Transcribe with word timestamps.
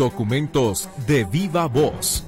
Documentos 0.00 0.88
de 1.06 1.24
viva 1.24 1.66
voz. 1.66 2.24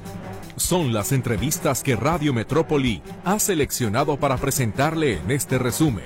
Son 0.57 0.93
las 0.93 1.11
entrevistas 1.11 1.83
que 1.83 1.97
Radio 1.97 2.35
Metrópoli 2.35 3.01
ha 3.25 3.39
seleccionado 3.39 4.19
para 4.19 4.37
presentarle 4.37 5.15
en 5.15 5.31
este 5.31 5.57
resumen. 5.57 6.05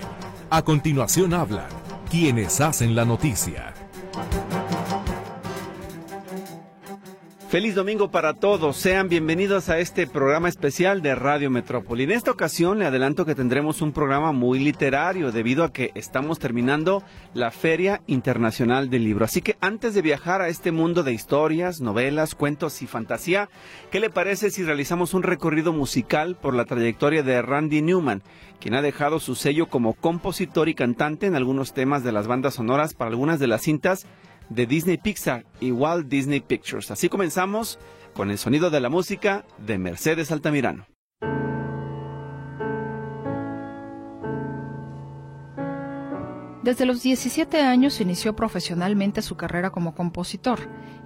A 0.49 0.63
continuación 0.63 1.35
hablan 1.35 1.67
quienes 2.09 2.61
hacen 2.61 2.95
la 2.95 3.05
noticia. 3.05 3.76
Feliz 7.57 7.75
domingo 7.75 8.11
para 8.11 8.35
todos. 8.35 8.77
Sean 8.77 9.09
bienvenidos 9.09 9.71
a 9.71 9.79
este 9.79 10.07
programa 10.07 10.51
especial 10.51 11.01
de 11.01 11.15
Radio 11.15 11.51
Metrópoli. 11.51 12.05
En 12.05 12.11
esta 12.11 12.31
ocasión 12.31 12.79
le 12.79 12.85
adelanto 12.85 13.25
que 13.25 13.35
tendremos 13.35 13.81
un 13.81 13.93
programa 13.93 14.33
muy 14.33 14.59
literario 14.59 15.33
debido 15.33 15.65
a 15.65 15.73
que 15.73 15.91
estamos 15.95 16.39
terminando 16.39 17.03
la 17.33 17.51
Feria 17.51 18.03
Internacional 18.09 18.91
del 18.91 19.05
Libro. 19.05 19.25
Así 19.25 19.41
que 19.41 19.57
antes 19.63 19.95
de 19.95 20.03
viajar 20.03 20.43
a 20.43 20.49
este 20.49 20.71
mundo 20.71 21.03
de 21.03 21.15
historias, 21.15 21.81
novelas, 21.81 22.35
cuentos 22.35 22.83
y 22.83 22.87
fantasía, 22.87 23.49
¿qué 23.91 24.01
le 24.01 24.11
parece 24.11 24.51
si 24.51 24.63
realizamos 24.63 25.15
un 25.15 25.23
recorrido 25.23 25.73
musical 25.73 26.37
por 26.37 26.53
la 26.53 26.67
trayectoria 26.67 27.23
de 27.23 27.41
Randy 27.41 27.81
Newman, 27.81 28.23
quien 28.61 28.75
ha 28.75 28.83
dejado 28.83 29.19
su 29.19 29.35
sello 29.35 29.67
como 29.69 29.95
compositor 29.95 30.69
y 30.69 30.75
cantante 30.75 31.25
en 31.25 31.37
algunos 31.37 31.73
temas 31.73 32.05
de 32.05 32.13
las 32.13 32.27
bandas 32.27 32.53
sonoras 32.53 32.93
para 32.93 33.09
algunas 33.09 33.39
de 33.39 33.47
las 33.47 33.63
cintas 33.63 34.07
de 34.49 34.67
Disney 34.67 34.97
Pixar 34.97 35.45
y 35.61 35.71
Walt 35.71 36.09
Disney 36.09 36.41
Pictures. 36.41 36.91
Así 36.91 37.09
comenzamos 37.09 37.79
con 38.15 38.31
el 38.31 38.39
sonido 38.39 38.71
de 38.71 38.81
la 38.81 38.89
música 38.89 39.45
de 39.59 39.79
Mercedes 39.79 40.33
Altamirano. 40.33 40.87
Desde 46.67 46.85
los 46.85 47.01
17 47.01 47.61
años 47.61 48.01
inició 48.01 48.35
profesionalmente 48.35 49.23
su 49.23 49.37
carrera 49.37 49.71
como 49.71 49.95
compositor 49.95 50.59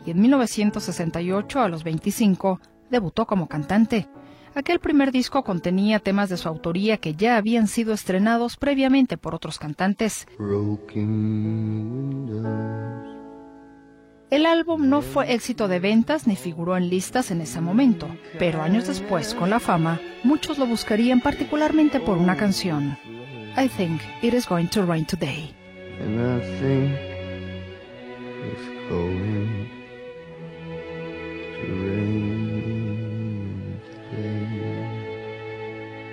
y 0.06 0.12
en 0.12 0.20
1968, 0.22 1.60
a 1.60 1.68
los 1.68 1.84
25, 1.84 2.60
debutó 2.90 3.26
como 3.26 3.46
cantante. 3.46 4.08
Aquel 4.54 4.80
primer 4.80 5.12
disco 5.12 5.44
contenía 5.44 5.98
temas 5.98 6.30
de 6.30 6.38
su 6.38 6.48
autoría 6.48 6.96
que 6.96 7.14
ya 7.14 7.36
habían 7.36 7.68
sido 7.68 7.92
estrenados 7.92 8.56
previamente 8.56 9.18
por 9.18 9.34
otros 9.34 9.58
cantantes. 9.58 10.26
El 14.30 14.46
álbum 14.46 14.88
no 14.88 15.02
fue 15.02 15.32
éxito 15.34 15.66
de 15.66 15.80
ventas 15.80 16.28
ni 16.28 16.36
figuró 16.36 16.76
en 16.76 16.88
listas 16.88 17.32
en 17.32 17.40
ese 17.40 17.60
momento, 17.60 18.06
pero 18.38 18.62
años 18.62 18.86
después, 18.86 19.34
con 19.34 19.50
la 19.50 19.58
fama, 19.58 20.00
muchos 20.22 20.56
lo 20.56 20.66
buscarían 20.66 21.20
particularmente 21.20 21.98
por 21.98 22.16
una 22.16 22.36
canción. 22.36 22.96
I 23.58 23.68
think 23.68 24.00
it 24.22 24.32
is 24.32 24.46
going 24.46 24.68
to 24.68 24.86
rain 24.86 25.04
today. 25.04 25.52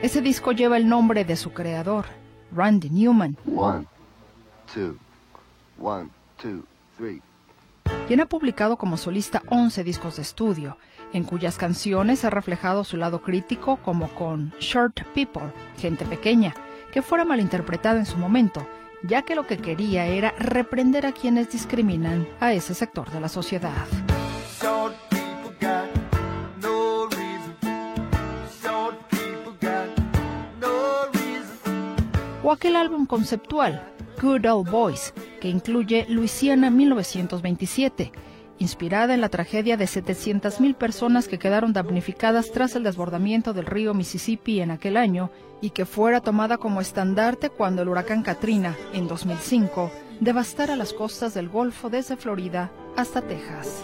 Ese 0.02 0.22
disco 0.22 0.54
lleva 0.54 0.78
el 0.78 0.90
nombre 0.90 1.24
de 1.24 1.36
su 1.36 1.54
creador, 1.54 2.06
Randy 2.52 2.90
Newman. 2.90 3.38
One, 3.46 3.86
two, 4.74 4.98
one, 5.78 6.10
two, 6.42 6.64
three 6.98 7.22
quien 8.08 8.22
ha 8.22 8.26
publicado 8.26 8.78
como 8.78 8.96
solista 8.96 9.44
11 9.48 9.84
discos 9.84 10.16
de 10.16 10.22
estudio, 10.22 10.78
en 11.12 11.26
cuyas 11.26 11.58
canciones 11.58 12.24
ha 12.24 12.30
reflejado 12.30 12.86
su 12.86 12.96
lado 12.96 13.22
crítico 13.22 13.78
como 13.78 14.08
con 14.10 14.54
Short 14.62 15.04
People, 15.14 15.52
gente 15.78 16.06
pequeña, 16.06 16.54
que 16.94 17.02
fuera 17.02 17.26
malinterpretada 17.26 18.00
en 18.00 18.06
su 18.06 18.18
momento, 18.18 18.66
ya 19.04 19.24
que 19.24 19.36
lo 19.36 19.46
que 19.46 19.58
quería 19.58 20.06
era 20.06 20.32
reprender 20.40 21.06
a 21.06 21.12
quienes 21.12 21.52
discriminan 21.52 22.26
a 22.40 22.54
ese 22.54 22.74
sector 22.74 23.12
de 23.12 23.20
la 23.20 23.28
sociedad. 23.28 23.86
O 32.42 32.52
aquel 32.54 32.78
álbum 32.78 33.06
conceptual, 33.06 33.97
Good 34.22 34.46
Old 34.46 34.70
Boys, 34.70 35.14
que 35.40 35.50
incluye 35.50 36.06
Luisiana 36.10 36.70
1927, 36.70 38.12
inspirada 38.60 39.14
en 39.14 39.22
la 39.22 39.30
tragedia 39.30 39.78
de 39.78 39.86
700.000 39.86 40.76
personas 40.76 41.28
que 41.28 41.38
quedaron 41.38 41.74
damnificadas 41.74 42.52
tras 42.52 42.76
el 42.76 42.84
desbordamiento 42.84 43.54
del 43.54 43.66
río 43.66 43.94
Mississippi 43.94 44.62
en 44.62 44.72
aquel 44.72 44.98
año 44.98 45.30
y 45.62 45.70
que 45.72 45.86
fuera 45.86 46.22
tomada 46.22 46.58
como 46.58 46.82
estandarte 46.82 47.50
cuando 47.50 47.82
el 47.82 47.90
huracán 47.90 48.24
Katrina, 48.24 48.76
en 48.94 49.08
2005, 49.08 49.92
devastara 50.20 50.76
las 50.76 50.94
costas 50.94 51.34
del 51.34 51.50
Golfo 51.50 51.90
desde 51.90 52.18
Florida 52.18 52.72
hasta 52.96 53.22
Texas. 53.22 53.84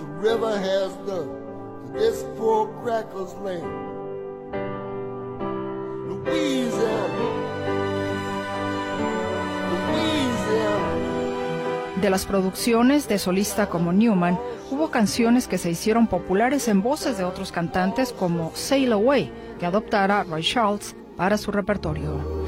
De 12.03 12.09
las 12.09 12.25
producciones 12.25 13.07
de 13.07 13.17
solista 13.17 13.69
como 13.69 13.93
Newman, 13.93 14.37
hubo 14.69 14.91
canciones 14.91 15.47
que 15.47 15.57
se 15.57 15.71
hicieron 15.71 16.07
populares 16.07 16.67
en 16.67 16.83
voces 16.83 17.17
de 17.17 17.23
otros 17.23 17.53
cantantes 17.53 18.11
como 18.11 18.51
Sail 18.55 18.91
Away, 18.91 19.31
que 19.57 19.65
adoptara 19.65 20.25
Roy 20.25 20.43
Charles 20.43 20.97
para 21.15 21.37
su 21.37 21.49
repertorio. 21.53 22.43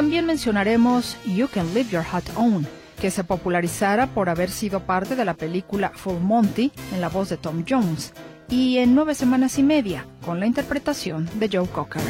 También 0.00 0.24
mencionaremos 0.24 1.18
You 1.26 1.46
Can 1.52 1.74
Live 1.74 1.90
Your 1.90 2.02
Heart 2.02 2.30
On, 2.36 2.66
que 2.98 3.10
se 3.10 3.22
popularizara 3.22 4.06
por 4.06 4.30
haber 4.30 4.50
sido 4.50 4.80
parte 4.80 5.14
de 5.14 5.26
la 5.26 5.34
película 5.34 5.92
Full 5.94 6.20
Monty 6.22 6.72
en 6.94 7.02
la 7.02 7.10
voz 7.10 7.28
de 7.28 7.36
Tom 7.36 7.66
Jones, 7.68 8.14
y 8.48 8.78
en 8.78 8.94
nueve 8.94 9.14
semanas 9.14 9.58
y 9.58 9.62
media, 9.62 10.06
con 10.24 10.40
la 10.40 10.46
interpretación 10.46 11.28
de 11.34 11.50
Joe 11.52 11.68
Cocker. 11.68 12.00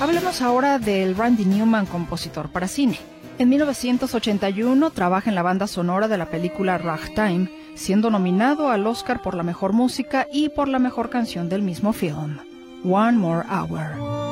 Hablemos 0.00 0.42
ahora 0.42 0.80
del 0.80 1.14
Randy 1.14 1.44
Newman, 1.44 1.86
compositor 1.86 2.48
para 2.48 2.66
cine. 2.66 2.98
En 3.40 3.48
1981 3.48 4.90
trabaja 4.90 5.30
en 5.30 5.34
la 5.34 5.40
banda 5.40 5.66
sonora 5.66 6.08
de 6.08 6.18
la 6.18 6.26
película 6.26 6.76
Ragtime, 6.76 7.48
siendo 7.74 8.10
nominado 8.10 8.68
al 8.68 8.86
Oscar 8.86 9.22
por 9.22 9.34
la 9.34 9.42
mejor 9.42 9.72
música 9.72 10.26
y 10.30 10.50
por 10.50 10.68
la 10.68 10.78
mejor 10.78 11.08
canción 11.08 11.48
del 11.48 11.62
mismo 11.62 11.94
film, 11.94 12.36
One 12.84 13.16
More 13.16 13.46
Hour. 13.48 14.29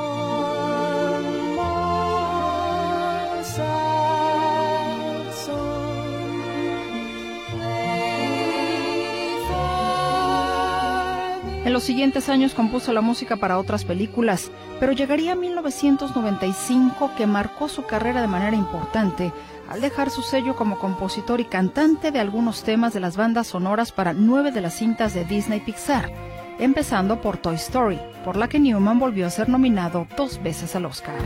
En 11.68 11.74
los 11.74 11.84
siguientes 11.84 12.30
años 12.30 12.54
compuso 12.54 12.94
la 12.94 13.02
música 13.02 13.36
para 13.36 13.58
otras 13.58 13.84
películas, 13.84 14.50
pero 14.80 14.92
llegaría 14.92 15.32
a 15.32 15.34
1995 15.34 17.10
que 17.14 17.26
marcó 17.26 17.68
su 17.68 17.84
carrera 17.84 18.22
de 18.22 18.26
manera 18.26 18.56
importante 18.56 19.34
al 19.68 19.82
dejar 19.82 20.08
su 20.08 20.22
sello 20.22 20.56
como 20.56 20.78
compositor 20.78 21.40
y 21.40 21.44
cantante 21.44 22.10
de 22.10 22.20
algunos 22.20 22.62
temas 22.62 22.94
de 22.94 23.00
las 23.00 23.18
bandas 23.18 23.48
sonoras 23.48 23.92
para 23.92 24.14
nueve 24.14 24.50
de 24.50 24.62
las 24.62 24.78
cintas 24.78 25.12
de 25.12 25.26
Disney 25.26 25.60
Pixar, 25.60 26.10
empezando 26.58 27.20
por 27.20 27.36
Toy 27.36 27.56
Story, 27.56 28.00
por 28.24 28.38
la 28.38 28.48
que 28.48 28.60
Newman 28.60 28.98
volvió 28.98 29.26
a 29.26 29.30
ser 29.30 29.50
nominado 29.50 30.06
dos 30.16 30.42
veces 30.42 30.74
al 30.74 30.86
Oscar. 30.86 31.16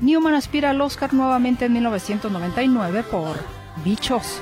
Newman 0.00 0.34
aspira 0.34 0.70
al 0.70 0.80
Oscar 0.80 1.14
nuevamente 1.14 1.66
en 1.66 1.72
1999 1.74 3.04
por 3.04 3.36
Bichos. 3.84 4.40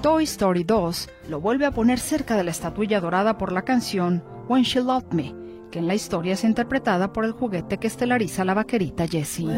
Toy 0.00 0.24
Story 0.24 0.64
2 0.64 1.08
lo 1.28 1.40
vuelve 1.40 1.66
a 1.66 1.70
poner 1.70 1.98
cerca 1.98 2.36
de 2.36 2.44
la 2.44 2.50
estatuilla 2.50 3.00
dorada 3.00 3.38
por 3.38 3.52
la 3.52 3.62
canción 3.62 4.22
When 4.48 4.62
She 4.62 4.80
Loved 4.80 5.12
Me, 5.12 5.34
que 5.70 5.78
en 5.78 5.86
la 5.86 5.94
historia 5.94 6.34
es 6.34 6.44
interpretada 6.44 7.12
por 7.12 7.24
el 7.24 7.32
juguete 7.32 7.78
que 7.78 7.86
estelariza 7.86 8.44
la 8.44 8.54
vaquerita 8.54 9.06
Jessie. 9.06 9.48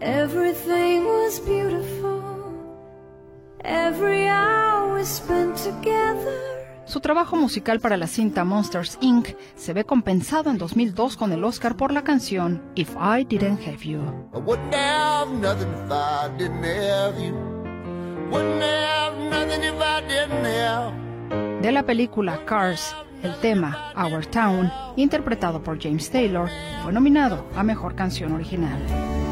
Everything 0.00 1.04
was 1.04 1.40
beautiful. 1.46 2.16
Su 6.84 7.00
trabajo 7.00 7.36
musical 7.36 7.80
para 7.80 7.96
la 7.96 8.06
cinta 8.06 8.44
Monsters 8.44 8.98
Inc. 9.00 9.30
se 9.56 9.72
ve 9.72 9.84
compensado 9.84 10.50
en 10.50 10.58
2002 10.58 11.16
con 11.16 11.32
el 11.32 11.42
Oscar 11.42 11.76
por 11.76 11.92
la 11.92 12.04
canción 12.04 12.62
If 12.74 12.94
I 12.94 13.24
Didn't 13.24 13.60
Have 13.66 13.84
You. 13.84 14.00
De 21.62 21.72
la 21.72 21.82
película 21.84 22.44
Cars, 22.44 22.94
el 23.22 23.34
tema 23.40 23.92
Our 23.96 24.26
Town, 24.26 24.70
interpretado 24.96 25.62
por 25.62 25.82
James 25.82 26.10
Taylor, 26.10 26.48
fue 26.82 26.92
nominado 26.92 27.46
a 27.56 27.62
Mejor 27.62 27.96
Canción 27.96 28.32
Original. 28.32 29.25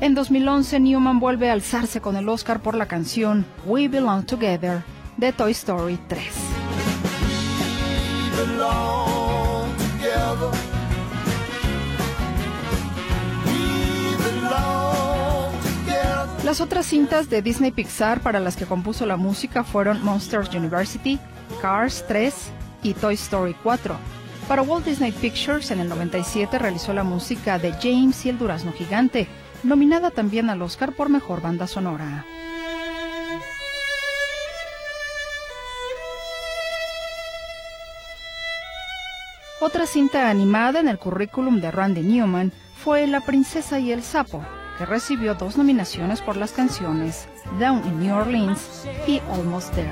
En 0.00 0.14
2011, 0.14 0.80
Newman 0.80 1.20
vuelve 1.20 1.50
a 1.50 1.52
alzarse 1.52 2.00
con 2.00 2.16
el 2.16 2.28
Oscar 2.28 2.60
por 2.60 2.74
la 2.74 2.86
canción 2.86 3.44
We 3.66 3.88
Belong 3.88 4.24
Together 4.24 4.82
de 5.16 5.32
Toy 5.32 5.52
Story 5.52 5.98
3. 6.08 6.24
Las 16.44 16.60
otras 16.60 16.86
cintas 16.86 17.28
de 17.28 17.42
Disney 17.42 17.72
Pixar 17.72 18.20
para 18.20 18.40
las 18.40 18.56
que 18.56 18.64
compuso 18.64 19.04
la 19.06 19.16
música 19.16 19.64
fueron 19.64 20.02
Monsters 20.04 20.54
University, 20.54 21.18
Cars 21.60 22.04
3 22.06 22.34
y 22.84 22.94
Toy 22.94 23.14
Story 23.14 23.54
4. 23.62 23.96
Para 24.46 24.62
Walt 24.62 24.86
Disney 24.86 25.12
Pictures 25.12 25.70
en 25.72 25.80
el 25.80 25.88
97 25.88 26.58
realizó 26.58 26.94
la 26.94 27.02
música 27.02 27.58
de 27.58 27.72
James 27.72 28.24
y 28.24 28.30
el 28.30 28.38
Durazno 28.38 28.72
Gigante, 28.72 29.26
nominada 29.62 30.10
también 30.10 30.48
al 30.48 30.62
Oscar 30.62 30.92
por 30.92 31.10
Mejor 31.10 31.42
Banda 31.42 31.66
Sonora. 31.66 32.24
Otra 39.60 39.86
cinta 39.86 40.30
animada 40.30 40.78
en 40.78 40.86
el 40.86 40.98
currículum 40.98 41.60
de 41.60 41.72
Randy 41.72 42.02
Newman 42.02 42.52
fue 42.82 43.08
La 43.08 43.20
Princesa 43.20 43.80
y 43.80 43.90
el 43.90 44.04
Sapo, 44.04 44.42
que 44.78 44.86
recibió 44.86 45.34
dos 45.34 45.58
nominaciones 45.58 46.22
por 46.22 46.36
las 46.36 46.52
canciones 46.52 47.28
Down 47.58 47.84
in 47.84 48.00
New 48.00 48.14
Orleans 48.14 48.86
y 49.06 49.18
Almost 49.30 49.74
There. 49.74 49.90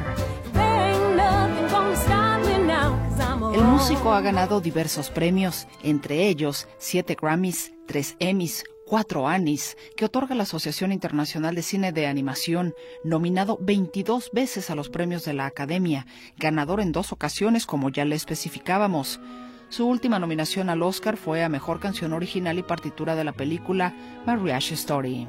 El 3.53 3.65
músico 3.65 4.13
ha 4.13 4.21
ganado 4.21 4.61
diversos 4.61 5.11
premios, 5.11 5.67
entre 5.83 6.29
ellos 6.29 6.69
siete 6.79 7.17
Grammys, 7.21 7.73
tres 7.87 8.15
Emmys, 8.21 8.65
cuatro 8.87 9.27
Annies, 9.27 9.77
que 9.97 10.05
otorga 10.05 10.35
la 10.35 10.45
Asociación 10.45 10.93
Internacional 10.93 11.55
de 11.55 11.63
Cine 11.63 11.93
de 11.93 12.07
Animación, 12.07 12.75
nominado 13.03 13.59
22 13.61 14.31
veces 14.33 14.71
a 14.71 14.77
los 14.77 14.89
premios 14.89 15.25
de 15.25 15.35
la 15.35 15.47
Academia, 15.47 16.07
ganador 16.39 16.81
en 16.81 16.93
dos 16.93 17.13
ocasiones 17.13 17.67
como 17.67 17.91
ya 17.91 18.05
le 18.05 18.15
especificábamos. 18.15 19.21
Su 19.69 19.87
última 19.87 20.19
nominación 20.19 20.71
al 20.71 20.83
Oscar 20.83 21.17
fue 21.17 21.43
a 21.43 21.49
Mejor 21.49 21.81
Canción 21.81 22.13
Original 22.13 22.59
y 22.59 22.63
Partitura 22.63 23.17
de 23.17 23.25
la 23.25 23.33
película 23.33 23.95
Marriage 24.25 24.75
Story. 24.75 25.27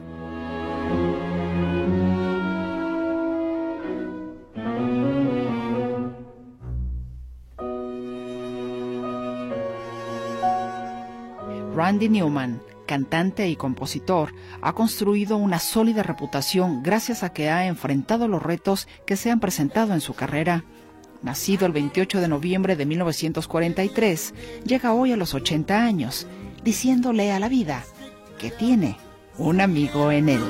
Randy 11.75 12.09
Newman, 12.09 12.61
cantante 12.87 13.47
y 13.49 13.55
compositor, 13.55 14.33
ha 14.61 14.73
construido 14.73 15.37
una 15.37 15.59
sólida 15.59 16.01
reputación 16.01 16.81
gracias 16.81 17.21
a 17.21 17.33
que 17.33 17.49
ha 17.49 17.67
enfrentado 17.67 18.27
los 18.27 18.41
retos 18.41 18.87
que 19.05 19.15
se 19.15 19.29
han 19.29 19.39
presentado 19.39 19.93
en 19.93 20.01
su 20.01 20.15
carrera. 20.15 20.63
Nacido 21.21 21.65
el 21.65 21.71
28 21.71 22.21
de 22.21 22.27
noviembre 22.27 22.75
de 22.75 22.85
1943, 22.85 24.33
llega 24.65 24.93
hoy 24.93 25.11
a 25.11 25.17
los 25.17 25.33
80 25.33 25.83
años, 25.83 26.27
diciéndole 26.63 27.31
a 27.31 27.39
la 27.39 27.49
vida 27.49 27.83
que 28.37 28.51
tiene 28.51 28.97
un 29.37 29.61
amigo 29.61 30.11
en 30.11 30.29
él. 30.29 30.43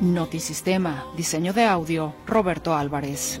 Notisistema, 0.00 1.04
diseño 1.16 1.52
de 1.52 1.64
audio, 1.64 2.14
Roberto 2.26 2.74
Álvarez. 2.74 3.40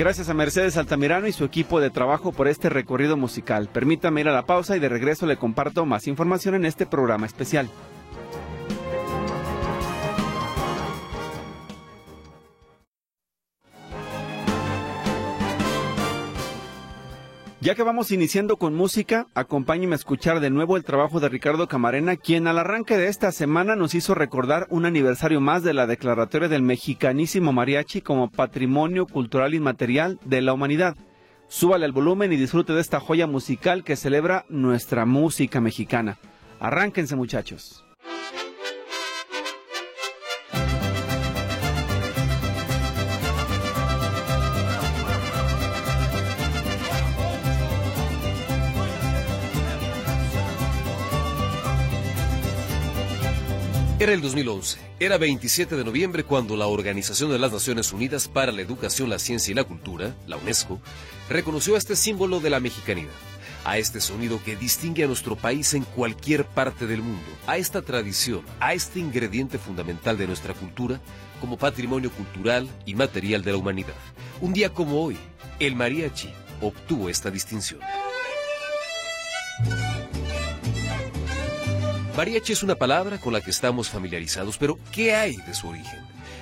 Gracias 0.00 0.30
a 0.30 0.34
Mercedes 0.34 0.78
Altamirano 0.78 1.26
y 1.26 1.32
su 1.32 1.44
equipo 1.44 1.78
de 1.78 1.90
trabajo 1.90 2.32
por 2.32 2.48
este 2.48 2.70
recorrido 2.70 3.18
musical. 3.18 3.68
Permítame 3.70 4.22
ir 4.22 4.30
a 4.30 4.32
la 4.32 4.46
pausa 4.46 4.74
y 4.74 4.80
de 4.80 4.88
regreso 4.88 5.26
le 5.26 5.36
comparto 5.36 5.84
más 5.84 6.06
información 6.06 6.54
en 6.54 6.64
este 6.64 6.86
programa 6.86 7.26
especial. 7.26 7.68
Ya 17.62 17.74
que 17.74 17.82
vamos 17.82 18.10
iniciando 18.10 18.56
con 18.56 18.74
música, 18.74 19.26
acompáñenme 19.34 19.94
a 19.94 19.96
escuchar 19.96 20.40
de 20.40 20.48
nuevo 20.48 20.78
el 20.78 20.84
trabajo 20.84 21.20
de 21.20 21.28
Ricardo 21.28 21.68
Camarena, 21.68 22.16
quien 22.16 22.46
al 22.46 22.58
arranque 22.58 22.96
de 22.96 23.08
esta 23.08 23.32
semana 23.32 23.76
nos 23.76 23.94
hizo 23.94 24.14
recordar 24.14 24.66
un 24.70 24.86
aniversario 24.86 25.42
más 25.42 25.62
de 25.62 25.74
la 25.74 25.86
declaratoria 25.86 26.48
del 26.48 26.62
mexicanísimo 26.62 27.52
mariachi 27.52 28.00
como 28.00 28.30
patrimonio 28.30 29.06
cultural 29.06 29.52
inmaterial 29.52 30.18
de 30.24 30.40
la 30.40 30.54
humanidad. 30.54 30.96
Súbale 31.48 31.84
al 31.84 31.92
volumen 31.92 32.32
y 32.32 32.36
disfrute 32.36 32.72
de 32.72 32.80
esta 32.80 32.98
joya 32.98 33.26
musical 33.26 33.84
que 33.84 33.96
celebra 33.96 34.46
nuestra 34.48 35.04
música 35.04 35.60
mexicana. 35.60 36.16
Arránquense 36.60 37.14
muchachos. 37.14 37.84
Era 54.00 54.14
el 54.14 54.22
2011, 54.22 54.78
era 54.98 55.18
27 55.18 55.76
de 55.76 55.84
noviembre 55.84 56.24
cuando 56.24 56.56
la 56.56 56.66
Organización 56.66 57.30
de 57.32 57.38
las 57.38 57.52
Naciones 57.52 57.92
Unidas 57.92 58.28
para 58.28 58.50
la 58.50 58.62
Educación, 58.62 59.10
la 59.10 59.18
Ciencia 59.18 59.52
y 59.52 59.54
la 59.54 59.64
Cultura, 59.64 60.16
la 60.26 60.38
UNESCO, 60.38 60.80
reconoció 61.28 61.76
este 61.76 61.94
símbolo 61.96 62.40
de 62.40 62.48
la 62.48 62.60
mexicanidad, 62.60 63.12
a 63.62 63.76
este 63.76 64.00
sonido 64.00 64.42
que 64.42 64.56
distingue 64.56 65.04
a 65.04 65.06
nuestro 65.06 65.36
país 65.36 65.74
en 65.74 65.84
cualquier 65.84 66.46
parte 66.46 66.86
del 66.86 67.02
mundo, 67.02 67.26
a 67.46 67.58
esta 67.58 67.82
tradición, 67.82 68.40
a 68.58 68.72
este 68.72 69.00
ingrediente 69.00 69.58
fundamental 69.58 70.16
de 70.16 70.28
nuestra 70.28 70.54
cultura 70.54 70.98
como 71.38 71.58
patrimonio 71.58 72.10
cultural 72.10 72.70
y 72.86 72.94
material 72.94 73.44
de 73.44 73.52
la 73.52 73.58
humanidad. 73.58 73.92
Un 74.40 74.54
día 74.54 74.72
como 74.72 75.04
hoy, 75.04 75.18
el 75.58 75.76
mariachi 75.76 76.32
obtuvo 76.62 77.10
esta 77.10 77.30
distinción. 77.30 77.80
Mariachi 82.16 82.52
es 82.52 82.62
una 82.62 82.74
palabra 82.74 83.18
con 83.18 83.32
la 83.32 83.40
que 83.40 83.50
estamos 83.50 83.88
familiarizados, 83.88 84.58
pero 84.58 84.78
¿qué 84.92 85.14
hay 85.14 85.36
de 85.36 85.54
su 85.54 85.68
origen? 85.68 86.00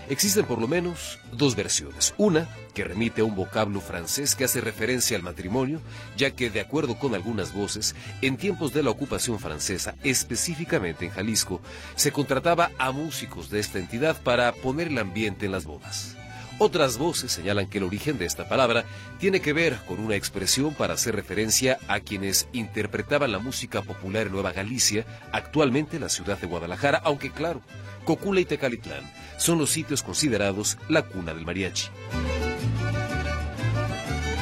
Existen 0.08 0.46
por 0.46 0.60
lo 0.60 0.66
menos 0.66 1.18
dos 1.32 1.54
versiones. 1.54 2.14
Una, 2.16 2.48
que 2.74 2.84
remite 2.84 3.20
a 3.20 3.24
un 3.24 3.36
vocablo 3.36 3.80
francés 3.80 4.34
que 4.34 4.44
hace 4.44 4.62
referencia 4.62 5.16
al 5.16 5.22
matrimonio, 5.22 5.80
ya 6.16 6.30
que, 6.30 6.48
de 6.48 6.60
acuerdo 6.60 6.98
con 6.98 7.14
algunas 7.14 7.52
voces, 7.52 7.94
en 8.22 8.38
tiempos 8.38 8.72
de 8.72 8.82
la 8.82 8.90
ocupación 8.90 9.38
francesa, 9.38 9.94
específicamente 10.02 11.04
en 11.04 11.10
Jalisco, 11.10 11.60
se 11.94 12.12
contrataba 12.12 12.70
a 12.78 12.90
músicos 12.90 13.50
de 13.50 13.60
esta 13.60 13.78
entidad 13.78 14.20
para 14.22 14.52
poner 14.52 14.88
el 14.88 14.98
ambiente 14.98 15.46
en 15.46 15.52
las 15.52 15.66
bodas. 15.66 16.17
Otras 16.60 16.98
voces 16.98 17.30
señalan 17.30 17.68
que 17.68 17.78
el 17.78 17.84
origen 17.84 18.18
de 18.18 18.26
esta 18.26 18.48
palabra 18.48 18.84
tiene 19.20 19.40
que 19.40 19.52
ver 19.52 19.78
con 19.86 20.00
una 20.00 20.16
expresión 20.16 20.74
para 20.74 20.94
hacer 20.94 21.14
referencia 21.14 21.78
a 21.86 22.00
quienes 22.00 22.48
interpretaban 22.52 23.30
la 23.30 23.38
música 23.38 23.82
popular 23.82 24.26
en 24.26 24.32
Nueva 24.32 24.50
Galicia, 24.50 25.06
actualmente 25.30 26.00
la 26.00 26.08
ciudad 26.08 26.36
de 26.38 26.48
Guadalajara, 26.48 27.00
aunque 27.04 27.30
claro, 27.30 27.62
Cocula 28.04 28.40
y 28.40 28.44
Tecalitlán 28.44 29.08
son 29.38 29.58
los 29.58 29.70
sitios 29.70 30.02
considerados 30.02 30.78
la 30.88 31.02
cuna 31.02 31.32
del 31.32 31.46
mariachi. 31.46 31.90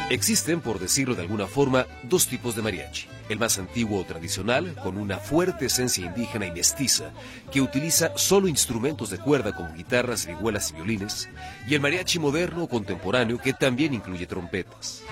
Existen, 0.09 0.61
por 0.61 0.79
decirlo 0.79 1.17
de 1.17 1.23
alguna 1.23 1.49
forma, 1.49 1.87
dos 2.05 2.29
tipos 2.29 2.55
de 2.55 2.63
mariachi. 2.63 3.09
El 3.29 3.41
más 3.41 3.59
antiguo 3.59 4.01
o 4.01 4.05
tradicional, 4.05 4.73
con 4.81 4.99
una 4.99 5.19
fuerte 5.19 5.67
esencia 5.67 6.07
indígena 6.07 6.47
y 6.47 6.53
mestiza, 6.53 7.11
que 7.51 7.61
utiliza 7.61 8.17
solo 8.17 8.47
instrumentos 8.47 9.11
de 9.11 9.19
cuerda 9.19 9.53
como 9.53 9.75
guitarras, 9.75 10.27
vihuelas 10.27 10.71
y 10.71 10.75
violines, 10.75 11.29
y 11.69 11.75
el 11.75 11.81
mariachi 11.81 12.21
moderno 12.21 12.63
o 12.63 12.69
contemporáneo, 12.69 13.39
que 13.39 13.53
también 13.53 13.95
incluye 13.95 14.27
trompetas. 14.27 15.03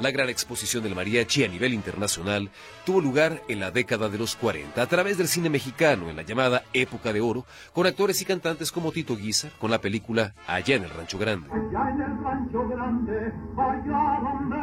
La 0.00 0.10
gran 0.10 0.30
exposición 0.30 0.82
del 0.82 0.94
mariachi 0.94 1.44
a 1.44 1.48
nivel 1.48 1.74
internacional 1.74 2.48
tuvo 2.86 3.02
lugar 3.02 3.42
en 3.48 3.60
la 3.60 3.70
década 3.70 4.08
de 4.08 4.16
los 4.16 4.34
40 4.34 4.80
a 4.80 4.86
través 4.86 5.18
del 5.18 5.28
cine 5.28 5.50
mexicano 5.50 6.08
en 6.08 6.16
la 6.16 6.22
llamada 6.22 6.62
época 6.72 7.12
de 7.12 7.20
oro, 7.20 7.44
con 7.74 7.86
actores 7.86 8.22
y 8.22 8.24
cantantes 8.24 8.72
como 8.72 8.92
Tito 8.92 9.14
Guisa, 9.14 9.50
con 9.58 9.70
la 9.70 9.82
película 9.82 10.32
Allá 10.46 10.76
en 10.76 10.84
el 10.84 10.90
Rancho 10.90 11.18
Grande. 11.18 11.50
Allá 11.50 11.90
en 11.90 12.00
el 12.00 12.24
Rancho 12.24 12.66
Grande, 12.66 13.32
allá 13.58 14.20
donde 14.22 14.60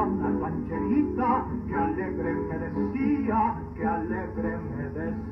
una 0.00 0.40
rancherita 0.40 1.46
alegre 1.92 2.32
me 2.32 2.58
decía, 2.58 3.54
que 3.76 3.84
alegre 3.84 4.58
me 4.58 4.84
decía. 5.00 5.22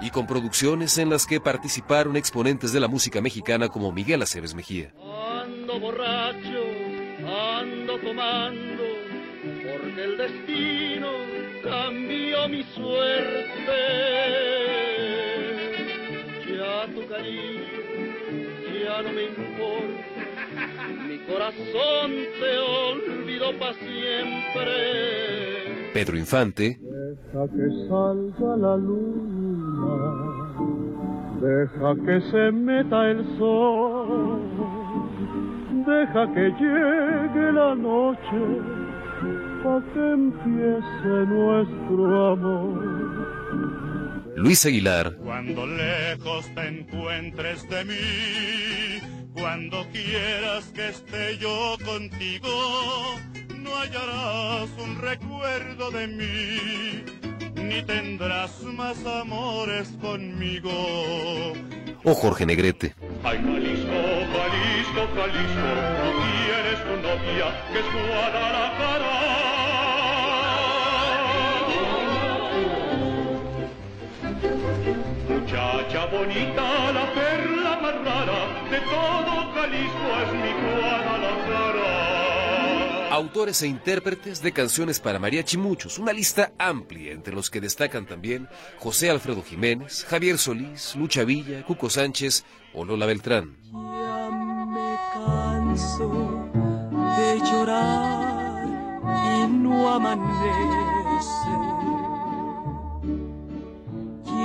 Y 0.00 0.10
con 0.10 0.26
producciones 0.26 0.98
en 0.98 1.10
las 1.10 1.26
que 1.26 1.40
participaron 1.40 2.16
exponentes 2.16 2.72
de 2.72 2.80
la 2.80 2.88
música 2.88 3.20
mexicana 3.20 3.68
como 3.68 3.92
Miguel 3.92 4.22
Aceves 4.22 4.54
Mejía. 4.54 4.92
Ando 5.42 5.78
borracho, 5.80 6.64
ando 7.60 7.98
tomando, 7.98 8.84
porque 9.42 10.04
el 10.04 10.16
destino 10.16 11.10
cambió 11.62 12.48
mi 12.48 12.62
suerte. 12.74 13.78
Ya 16.56 16.86
tu 16.94 17.06
cariño, 17.08 17.62
ya 18.84 19.02
no 19.02 19.12
me 19.12 19.24
importa 19.24 20.17
mi 21.06 21.18
corazón 21.20 22.12
te 22.40 22.58
olvidó 22.58 23.58
para 23.58 23.74
siempre. 23.74 24.72
Pedro 25.92 26.16
Infante. 26.16 26.78
Deja 26.80 27.46
que 27.48 27.88
salga 27.88 28.56
la 28.56 28.76
luna, 28.76 29.96
deja 31.40 31.94
que 32.04 32.20
se 32.30 32.52
meta 32.52 33.10
el 33.10 33.24
sol, 33.38 34.40
deja 35.86 36.32
que 36.34 36.50
llegue 36.60 37.52
la 37.52 37.74
noche, 37.74 38.40
para 39.62 39.82
que 39.92 40.10
empiece 40.12 41.26
nuestro 41.28 42.32
amor. 42.32 42.97
Luis 44.38 44.64
Aguilar. 44.64 45.16
Cuando 45.16 45.66
lejos 45.66 46.46
te 46.54 46.68
encuentres 46.68 47.68
de 47.68 47.84
mí 47.84 49.34
cuando 49.34 49.84
quieras 49.92 50.64
que 50.74 50.88
esté 50.88 51.38
yo 51.38 51.76
contigo, 51.84 52.48
no 53.56 53.70
hallarás 53.76 54.70
un 54.78 55.00
recuerdo 55.00 55.90
de 55.90 56.06
mí, 56.06 57.04
ni 57.54 57.82
tendrás 57.82 58.62
más 58.62 59.04
amores 59.04 59.88
conmigo. 60.00 60.70
O 62.04 62.14
Jorge 62.14 62.46
Negrete. 62.46 62.94
Ay, 63.24 63.38
Jalisco, 63.38 63.90
Jalisco, 64.34 65.02
Jalisco, 65.16 65.70
tú 65.98 66.10
tienes 66.22 66.84
tu 66.84 66.94
novia 67.02 67.46
que 67.72 67.78
es 67.80 67.92
Guadalajara. 67.92 69.37
Muchacha 75.88 76.04
bonita, 76.06 76.92
la 76.92 77.14
perla 77.14 77.80
más 77.80 77.94
rara 78.04 78.68
de 78.70 78.78
todo 78.78 79.52
Jalisco 79.54 80.20
es 80.22 80.32
mi 80.34 80.52
Guadalajara. 80.60 81.88
Autores 83.10 83.62
e 83.62 83.68
intérpretes 83.68 84.42
de 84.42 84.52
canciones 84.52 85.00
para 85.00 85.18
mariachi 85.18 85.56
muchos, 85.56 85.98
una 85.98 86.12
lista 86.12 86.52
amplia 86.58 87.12
entre 87.12 87.34
los 87.34 87.48
que 87.48 87.62
destacan 87.62 88.04
también 88.04 88.50
José 88.78 89.08
Alfredo 89.08 89.42
Jiménez, 89.42 90.04
Javier 90.04 90.36
Solís, 90.36 90.94
Lucha 90.94 91.24
Villa, 91.24 91.64
Cuco 91.64 91.88
Sánchez 91.88 92.44
o 92.74 92.84
Lola 92.84 93.06
Beltrán. 93.06 93.56
Ya 93.72 94.28
me 94.66 94.94
canso 95.14 96.50
de 97.16 97.40
llorar 97.50 98.62
y 98.66 99.48
no 99.48 99.88
amanece 99.88 100.88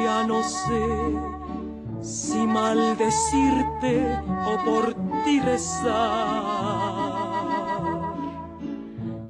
ya 0.04 0.28
no 0.28 0.44
sé 0.44 1.33
si 2.04 2.46
maldecirte 2.46 4.20
o 4.46 4.64
por 4.66 4.94
ti 5.24 5.40
rezar. 5.40 5.94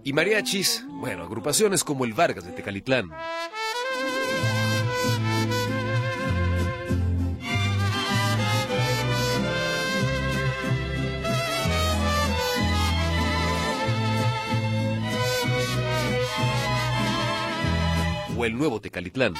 Y 0.04 0.12
mariachis, 0.12 0.84
bueno, 0.90 1.24
agrupaciones 1.24 1.84
como 1.84 2.04
el 2.04 2.14
Vargas 2.14 2.46
de 2.46 2.52
Tecalitlán. 2.52 3.12
O 18.36 18.46
el 18.46 18.58
nuevo 18.58 18.82
Tecalitlán. 18.82 19.36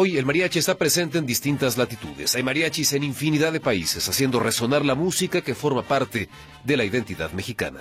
Hoy 0.00 0.16
el 0.16 0.24
mariachi 0.24 0.60
está 0.60 0.78
presente 0.78 1.18
en 1.18 1.26
distintas 1.26 1.76
latitudes. 1.76 2.36
Hay 2.36 2.44
mariachis 2.44 2.92
en 2.92 3.02
infinidad 3.02 3.52
de 3.52 3.58
países, 3.58 4.08
haciendo 4.08 4.38
resonar 4.38 4.84
la 4.84 4.94
música 4.94 5.40
que 5.40 5.56
forma 5.56 5.82
parte 5.82 6.28
de 6.62 6.76
la 6.76 6.84
identidad 6.84 7.32
mexicana. 7.32 7.80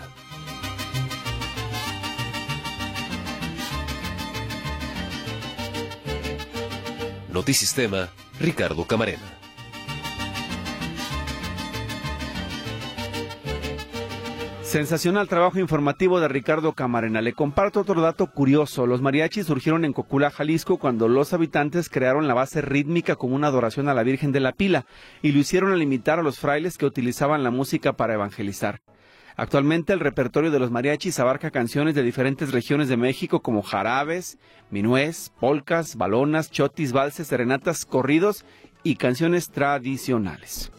Notisistema, 7.31 8.09
Ricardo 8.39 8.87
Camarena. 8.87 9.36
Sensacional 14.67 15.29
trabajo 15.29 15.59
informativo 15.59 16.19
de 16.19 16.27
Ricardo 16.27 16.73
Camarena. 16.73 17.21
Le 17.21 17.31
comparto 17.31 17.79
otro 17.79 18.01
dato 18.01 18.27
curioso. 18.27 18.85
Los 18.85 19.01
mariachis 19.01 19.45
surgieron 19.45 19.85
en 19.85 19.93
Cocula, 19.93 20.29
Jalisco, 20.29 20.77
cuando 20.77 21.07
los 21.07 21.31
habitantes 21.31 21.87
crearon 21.87 22.27
la 22.27 22.33
base 22.33 22.61
rítmica 22.61 23.15
como 23.15 23.33
una 23.37 23.47
adoración 23.47 23.87
a 23.87 23.93
la 23.93 24.03
Virgen 24.03 24.33
de 24.33 24.41
la 24.41 24.51
Pila 24.51 24.85
y 25.21 25.31
lo 25.31 25.39
hicieron 25.39 25.71
al 25.71 25.79
limitar 25.79 26.19
a 26.19 26.21
los 26.21 26.39
frailes 26.39 26.77
que 26.77 26.85
utilizaban 26.85 27.45
la 27.45 27.49
música 27.49 27.93
para 27.93 28.15
evangelizar. 28.15 28.81
Actualmente 29.37 29.93
el 29.93 30.01
repertorio 30.01 30.51
de 30.51 30.59
los 30.59 30.69
mariachis 30.69 31.17
abarca 31.21 31.49
canciones 31.49 31.95
de 31.95 32.03
diferentes 32.03 32.51
regiones 32.51 32.89
de 32.89 32.97
México 32.97 33.41
como 33.41 33.61
jarabes, 33.61 34.37
minués, 34.69 35.31
polcas, 35.39 35.95
balonas, 35.95 36.51
chotis, 36.51 36.91
valses, 36.91 37.27
serenatas, 37.27 37.85
corridos 37.85 38.43
y 38.83 38.97
canciones 38.97 39.49
tradicionales. 39.49 40.73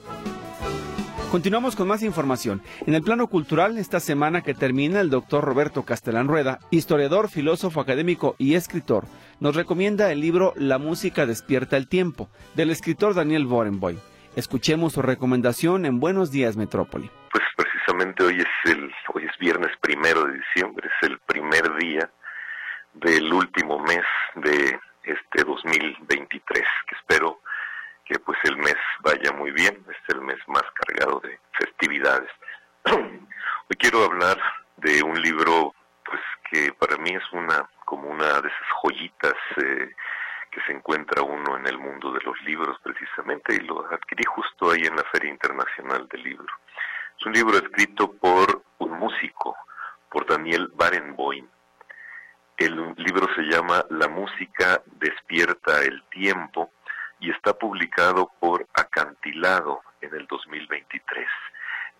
Continuamos 1.31 1.77
con 1.77 1.87
más 1.89 2.03
información. 2.03 2.63
En 2.87 2.95
el 2.95 3.03
plano 3.03 3.27
cultural, 3.27 3.77
esta 3.77 4.01
semana 4.01 4.41
que 4.41 4.55
termina, 4.55 5.01
el 5.01 5.11
doctor 5.11 5.45
Roberto 5.45 5.85
Castellán 5.85 6.27
Rueda, 6.27 6.59
historiador, 6.71 7.29
filósofo 7.29 7.83
académico 7.83 8.35
y 8.39 8.55
escritor, 8.55 9.05
nos 9.39 9.55
recomienda 9.55 10.11
el 10.11 10.23
libro 10.23 10.55
La 10.57 10.79
música 10.79 11.27
despierta 11.27 11.77
el 11.77 11.87
tiempo, 11.87 12.31
del 12.55 12.71
escritor 12.71 13.13
Daniel 13.13 13.45
Borenboim. 13.45 13.99
Escuchemos 14.37 14.95
su 14.95 15.03
recomendación 15.03 15.85
en 15.85 16.01
Buenos 16.01 16.31
Días 16.31 16.57
Metrópoli. 16.57 17.11
Pues 17.31 17.45
precisamente 17.55 18.25
hoy 18.25 18.41
es 18.41 18.73
el 18.73 18.91
hoy 19.13 19.27
es 19.27 19.39
viernes 19.39 19.73
primero 19.83 20.25
de 20.25 20.33
diciembre, 20.33 20.89
es 20.89 21.11
el 21.11 21.19
primer 21.27 21.77
día 21.77 22.11
del 22.95 23.31
último 23.35 23.79
mes 23.81 24.05
de 24.37 24.81
este 25.03 25.45
2023, 25.45 26.65
que 26.89 26.95
espero 26.97 27.43
que 28.09 28.19
pues 28.21 28.39
el 28.45 28.57
mes 28.57 28.77
vaya 29.01 29.33
muy 29.33 29.51
bien, 29.51 29.85
es 29.89 30.15
el 30.15 30.23
mes 30.23 30.39
más 30.47 30.65
cargado 30.75 31.21
de 31.21 31.39
festividades. 31.53 32.31
Hoy 32.87 33.77
quiero 33.79 34.05
hablar 34.05 34.41
de 34.79 35.03
un 35.03 35.21
libro 35.21 35.75
pues 36.05 36.21
que 36.51 36.73
para 36.73 36.97
mí 36.97 37.11
es 37.11 37.33
una 37.33 37.69
como 37.85 38.09
una 38.09 38.41
de 38.41 38.49
esas 38.49 38.69
joyitas 38.83 39.35
eh, 39.59 39.95
que 40.51 40.61
se 40.63 40.73
encuentra 40.73 41.23
uno 41.23 41.59
en 41.59 41.67
el 41.67 41.77
mundo 41.77 42.11
de 42.13 42.21
los 42.21 42.41
libros 42.43 42.79
precisamente 42.83 43.55
y 43.55 43.61
lo 43.61 43.87
adquirí 43.93 44.25
justo 44.25 44.71
ahí 44.71 44.83
en 44.87 44.97
la 44.97 45.05
Feria 45.13 45.31
Internacional 45.31 46.09
del 46.09 46.23
Libro. 46.23 46.47
Es 47.19 47.27
un 47.27 47.33
libro 47.35 47.59
escrito 47.59 48.13
por 48.13 48.63
un 48.79 48.93
músico, 48.93 49.55
por 50.11 50.27
Daniel 50.27 50.71
Barenboim. 50.75 51.47
El 52.57 52.95
libro 52.97 53.29
se 53.35 53.43
llama 53.43 53.85
La 53.91 54.09
música 54.09 54.83
despierta 54.87 55.83
el 55.83 56.03
tiempo 56.05 56.73
y 57.21 57.31
está 57.31 57.53
publicado 57.55 58.31
por 58.41 58.67
Acantilado 58.75 59.81
en 60.01 60.15
el 60.15 60.27
2023. 60.27 61.27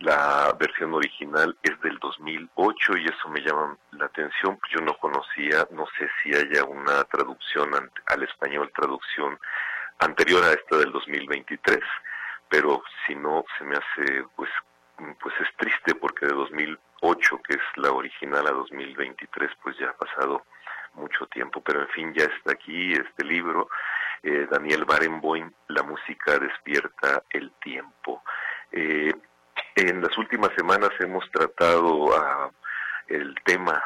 La 0.01 0.55
versión 0.59 0.95
original 0.95 1.57
es 1.63 1.81
del 1.81 1.99
2008 1.99 2.97
y 2.99 3.07
eso 3.07 3.29
me 3.31 3.41
llama 3.41 3.77
la 3.93 4.07
atención, 4.07 4.57
pues 4.59 4.73
yo 4.73 4.81
no 4.81 4.97
conocía, 4.99 5.67
no 5.73 5.87
sé 5.99 6.09
si 6.23 6.33
haya 6.33 6.65
una 6.65 7.03
traducción 7.05 7.71
al 8.07 8.23
español, 8.23 8.71
traducción 8.75 9.37
anterior 9.99 10.45
a 10.45 10.53
esta 10.53 10.77
del 10.77 10.93
2023, 10.93 11.81
pero 12.49 12.83
si 13.07 13.17
no 13.17 13.45
se 13.59 13.65
me 13.65 13.75
hace, 13.75 14.25
pues, 14.37 14.51
pues 15.21 15.35
es 15.41 15.49
triste 15.57 15.97
porque 15.97 16.27
de 16.27 16.33
2008, 16.35 17.41
que 17.43 17.55
es 17.55 17.63
la 17.77 17.91
original, 17.91 18.47
a 18.47 18.53
2023, 18.53 19.51
pues 19.63 19.77
ya 19.79 19.91
ha 19.91 19.97
pasado 19.97 20.45
mucho 20.95 21.27
tiempo, 21.27 21.61
pero 21.61 21.83
en 21.83 21.89
fin, 21.89 22.15
ya 22.15 22.25
está 22.25 22.53
aquí 22.53 22.93
este 22.93 23.25
libro, 23.25 23.69
eh, 24.23 24.47
Daniel 24.51 24.85
Barenboim, 24.85 25.51
La 25.69 25.83
música 25.83 26.39
despierta 26.39 27.23
el 27.31 27.53
tiempo. 27.63 28.23
Eh, 28.73 29.13
en 29.77 30.03
las 30.03 30.17
últimas 30.19 30.51
semanas 30.57 30.91
hemos 31.01 31.25
tratado 31.31 32.17
a 32.17 32.51
el 33.09 33.35
tema 33.45 33.83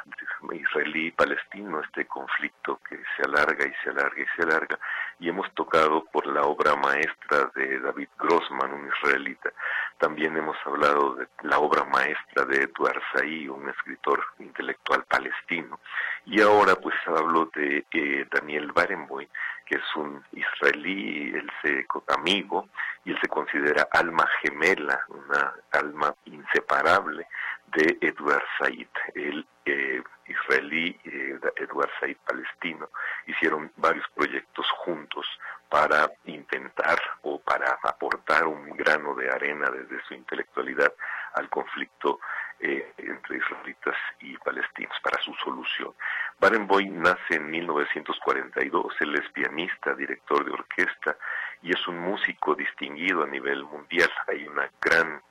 israelí-palestino, 0.52 1.80
este 1.80 2.06
conflicto 2.06 2.80
que 2.88 2.98
se 3.16 3.22
alarga 3.24 3.64
y 3.66 3.72
se 3.82 3.90
alarga 3.90 4.20
y 4.20 4.26
se 4.36 4.42
alarga, 4.42 4.78
y 5.20 5.28
hemos 5.28 5.52
tocado 5.54 6.04
por 6.06 6.26
la 6.26 6.42
obra 6.42 6.74
maestra 6.74 7.50
de 7.54 7.78
David 7.80 8.08
Grossman, 8.18 8.72
un 8.72 8.88
israelita. 8.88 9.52
También 9.98 10.36
hemos 10.36 10.56
hablado 10.66 11.14
de 11.14 11.28
la 11.42 11.58
obra 11.58 11.84
maestra 11.84 12.44
de 12.44 12.64
Eduard 12.64 13.00
Said, 13.14 13.48
un 13.50 13.68
escritor 13.68 14.20
intelectual 14.40 15.04
palestino. 15.04 15.78
Y 16.26 16.40
ahora 16.40 16.74
pues 16.74 16.96
hablo 17.06 17.48
de 17.54 17.84
eh, 17.92 18.26
Daniel 18.30 18.72
Barenboim, 18.72 19.28
que 19.64 19.76
es 19.76 19.96
un 19.96 20.22
israelí, 20.32 21.32
él 21.34 21.48
se 21.62 21.86
amigo, 22.08 22.68
y 23.04 23.12
él 23.12 23.18
se 23.20 23.28
considera 23.28 23.88
alma 23.92 24.28
gemela, 24.42 25.00
una 25.08 25.52
alma 25.70 26.14
inseparable 26.24 27.26
de 27.74 27.98
Edward 28.00 28.44
Said, 28.58 28.88
el 29.14 29.46
eh, 29.64 30.02
israelí 30.26 30.98
eh, 31.04 31.38
Edward 31.56 31.90
Said 32.00 32.16
palestino. 32.26 32.88
Hicieron 33.26 33.70
varios 33.76 34.06
proyectos 34.14 34.66
juntos 34.84 35.26
para 35.68 36.10
intentar 36.26 36.98
o 37.22 37.40
para 37.40 37.78
aportar 37.82 38.46
un 38.46 38.70
grano 38.76 39.14
de 39.14 39.30
arena 39.30 39.70
desde 39.70 40.02
su 40.04 40.14
intelectualidad 40.14 40.92
al 41.34 41.48
conflicto 41.48 42.20
eh, 42.60 42.92
entre 42.98 43.38
israelitas 43.38 43.96
y 44.20 44.36
palestinos 44.38 44.94
para 45.02 45.20
su 45.22 45.34
solución. 45.34 45.94
Barenboim 46.38 47.00
nace 47.00 47.36
en 47.36 47.50
1942, 47.50 48.94
él 49.00 49.14
es 49.14 49.28
pianista, 49.30 49.94
director 49.94 50.44
de 50.44 50.52
orquesta 50.52 51.16
y 51.62 51.70
es 51.70 51.88
un 51.88 51.98
músico 51.98 52.54
distinguido 52.54 53.24
a 53.24 53.26
nivel 53.26 53.64
mundial. 53.64 54.10
Hay 54.28 54.46
una 54.46 54.70
gran 54.80 55.22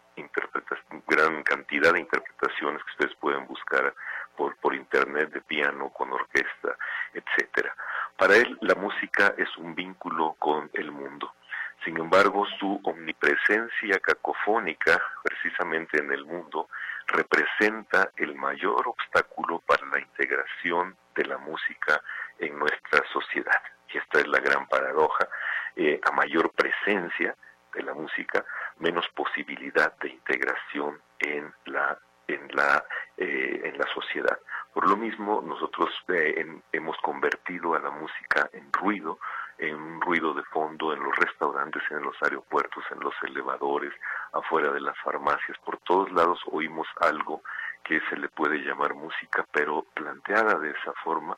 gran 1.07 1.43
cantidad 1.43 1.93
de 1.93 2.01
interpretaciones 2.01 2.84
que 2.84 2.91
ustedes 2.91 3.15
pueden 3.17 3.45
buscar 3.47 3.93
por, 4.36 4.55
por 4.57 4.75
internet 4.75 5.31
de 5.31 5.41
piano, 5.41 5.89
con 5.89 6.12
orquesta, 6.12 6.75
etcétera. 7.13 7.75
Para 8.17 8.36
él 8.36 8.57
la 8.62 8.75
música 8.75 9.34
es 9.38 9.55
un 9.57 9.75
vínculo 9.75 10.36
con 10.39 10.69
el 10.73 10.91
mundo. 10.91 11.34
Sin 11.84 11.97
embargo, 11.97 12.45
su 12.60 12.79
omnipresencia 12.84 13.99
cacofónica, 13.99 15.01
precisamente 15.23 15.97
en 15.99 16.12
el 16.12 16.25
mundo, 16.25 16.69
representa 17.07 18.12
el 18.17 18.36
mayor 18.36 18.88
obstáculo 18.88 19.60
para 19.65 19.86
la 19.88 19.99
integración 19.99 20.95
de 21.15 21.25
la 21.25 21.39
música 21.39 22.01
en 22.38 22.57
nuestra 22.60 23.03
sociedad. 23.12 23.62
Y 23.91 23.97
esta 23.97 24.19
es 24.19 24.27
la 24.27 24.39
gran 24.39 24.67
paradoja. 24.67 25.27
Eh, 25.75 25.99
a 26.03 26.12
mayor 26.12 26.51
presencia 26.51 27.36
de 27.73 27.84
la 27.84 27.93
música, 27.93 28.45
menos 28.79 29.07
posibilidad 29.15 29.97
de 29.99 30.10
integración 30.10 30.99
en 31.19 31.53
la 31.65 31.97
en 32.27 32.47
la 32.55 32.84
eh, 33.17 33.62
en 33.65 33.77
la 33.77 33.88
sociedad. 33.93 34.38
Por 34.73 34.89
lo 34.89 34.95
mismo, 34.95 35.41
nosotros 35.41 35.89
eh, 36.07 36.45
hemos 36.71 36.97
convertido 36.99 37.73
a 37.75 37.79
la 37.79 37.91
música 37.91 38.49
en 38.53 38.71
ruido, 38.71 39.19
en 39.57 39.75
un 39.75 40.01
ruido 40.01 40.34
de 40.34 40.43
fondo 40.43 40.93
en 40.93 41.03
los 41.03 41.15
restaurantes, 41.17 41.84
en 41.91 42.03
los 42.03 42.15
aeropuertos, 42.21 42.84
en 42.91 43.01
los 43.01 43.13
elevadores, 43.23 43.93
afuera 44.31 44.71
de 44.71 44.79
las 44.79 44.97
farmacias. 44.99 45.57
Por 45.65 45.77
todos 45.79 46.12
lados 46.13 46.39
oímos 46.51 46.88
algo 47.01 47.43
que 47.84 47.99
se 48.10 48.17
le 48.17 48.29
puede 48.29 48.60
llamar 48.60 48.93
música, 48.93 49.45
pero 49.51 49.86
planteada 49.93 50.57
de 50.57 50.71
esa 50.71 50.93
forma, 51.03 51.38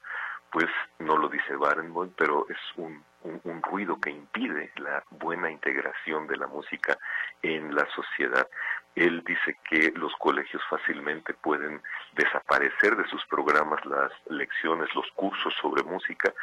pues 0.51 0.67
no 0.99 1.17
lo 1.17 1.27
dice 1.27 1.55
Barenboim, 1.55 2.11
pero 2.15 2.45
es 2.49 2.59
un, 2.77 3.03
un, 3.23 3.61
ruido 3.61 3.99
que 3.99 4.11
impide 4.11 4.71
la 4.77 5.03
buena 5.09 5.49
integración 5.49 6.27
de 6.27 6.37
la 6.37 6.47
música 6.47 6.97
en 7.41 7.73
la 7.73 7.87
sociedad. 7.95 8.47
Él 8.95 9.23
dice 9.25 9.57
que 9.69 9.91
los 9.95 10.13
colegios 10.19 10.61
fácilmente 10.69 11.33
pueden 11.33 11.81
desaparecer 12.13 12.95
de 12.95 13.07
sus 13.07 13.25
programas 13.25 13.83
las 13.85 14.11
lecciones, 14.29 14.93
los 14.93 15.09
cursos 15.15 15.53
sobre 15.59 15.83
música, 15.83 16.33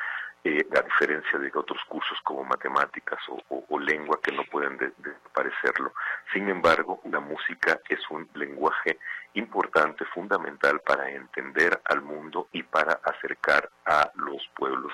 eh, 0.43 0.67
a 0.75 0.81
diferencia 0.81 1.39
de 1.39 1.51
otros 1.55 1.79
cursos 1.87 2.19
como 2.25 2.45
matemáticas 2.45 3.19
o, 3.29 3.79
lengua 3.79 4.19
que 4.23 4.33
no 4.33 4.45
pueden 4.45 4.79
desaparecerlo. 4.79 5.93
Sin 6.33 6.49
embargo, 6.49 7.01
la 7.11 7.21
música 7.21 7.79
es 7.89 7.99
un 8.11 8.29
lenguaje 8.35 8.99
importante, 9.35 10.05
fundamental 10.07 10.81
para 10.81 11.11
entender 11.11 11.81
al 11.85 12.03
mundo 12.03 12.49
y 12.53 12.63
para 12.63 13.01
acercar 13.05 13.69
a 13.85 14.11
los 14.15 14.49
pueblos. 14.55 14.93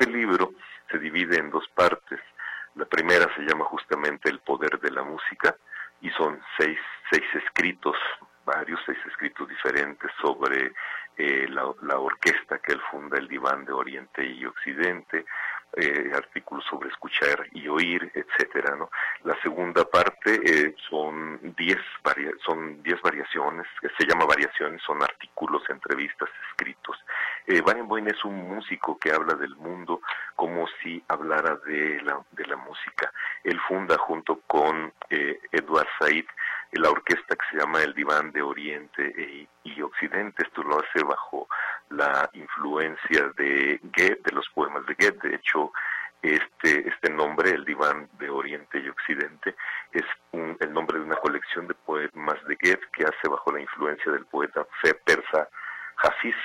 Este 0.00 0.12
libro 0.12 0.54
se 0.90 0.98
divide 0.98 1.36
en 1.36 1.50
dos 1.50 1.68
partes. 1.74 2.18
La 2.74 2.86
primera 2.86 3.26
se 3.36 3.42
llama 3.42 3.66
justamente 3.66 4.30
El 4.30 4.38
poder 4.38 4.80
de 4.80 4.90
la 4.90 5.02
música 5.02 5.54
y 6.00 6.08
son 6.12 6.40
seis, 6.58 6.78
seis 7.10 7.24
escritos, 7.34 7.96
varios 8.46 8.80
seis 8.86 8.96
escritos 9.06 9.46
diferentes 9.46 10.10
sobre 10.22 10.72
eh, 11.18 11.46
la, 11.50 11.98
orquesta 11.98 12.60
que 12.60 12.72
él 12.72 12.80
funda, 12.90 13.18
el 13.18 13.28
diván 13.28 13.66
de 13.66 13.74
Oriente 13.74 14.24
y 14.24 14.46
Occidente, 14.46 15.26
eh, 15.76 16.10
artículos 16.14 16.64
sobre 16.68 16.88
escuchar 16.88 17.46
y 17.52 17.68
oír, 17.68 18.10
etcétera, 18.14 18.76
¿no? 18.76 18.90
La 19.24 19.40
segunda 19.42 19.84
parte 19.84 20.40
eh, 20.44 20.74
son 20.88 21.54
diez 21.56 21.78
son 22.44 22.82
diez 22.82 23.00
variaciones, 23.02 23.66
que 23.80 23.88
se 23.98 24.06
llama 24.06 24.24
variaciones, 24.26 24.82
son 24.82 25.02
artículos, 25.02 25.62
entrevistas, 25.68 26.28
escritos. 26.50 26.96
Eh, 27.46 27.60
Barenboim 27.60 28.08
es 28.08 28.24
un 28.24 28.36
músico 28.48 28.98
que 28.98 29.12
habla 29.12 29.34
del 29.34 29.54
mundo 29.56 30.00
como 30.36 30.66
si 30.82 31.02
hablara 31.08 31.56
de 31.66 32.00
la, 32.02 32.20
de 32.32 32.46
la 32.46 32.56
música. 32.56 33.12
Él 33.44 33.58
funda 33.68 33.96
junto 33.98 34.40
con 34.46 34.92
eh, 35.10 35.40
Edward 35.52 35.88
Said 35.98 36.26
la 36.72 36.90
orquesta 36.90 37.36
que 37.36 37.46
se 37.50 37.58
llama 37.58 37.82
el 37.82 37.94
Diván 37.94 38.30
de 38.32 38.42
Oriente 38.42 39.12
e, 39.16 39.48
y 39.64 39.82
Occidente. 39.82 40.44
Esto 40.44 40.62
lo 40.62 40.78
hace 40.78 41.04
bajo 41.04 41.48
la 41.90 42.28
influencia 42.32 43.32
de 43.36 43.80
Goethe, 43.82 44.20
de 44.24 44.32
los 44.32 44.48
poemas 44.54 44.86
de 44.86 44.94
Goethe. 44.94 45.28
De 45.28 45.34
hecho, 45.36 45.72
este, 46.22 46.88
este 46.88 47.10
nombre, 47.10 47.50
el 47.50 47.64
Diván 47.64 48.08
de 48.18 48.30
Oriente 48.30 48.78
y 48.78 48.88
Occidente, 48.88 49.56
es 49.92 50.04
el 50.32 50.72
nombre 50.72 50.98
de 50.98 51.04
una 51.04 51.16
colección 51.16 51.66
de 51.66 51.74
poemas 51.74 52.42
de 52.46 52.56
Goethe 52.60 52.86
que 52.92 53.04
hace 53.04 53.28
bajo 53.28 53.50
la 53.52 53.60
influencia 53.60 54.12
del 54.12 54.26
poeta 54.26 54.66
persa 55.04 55.48
Hafiz 56.02 56.36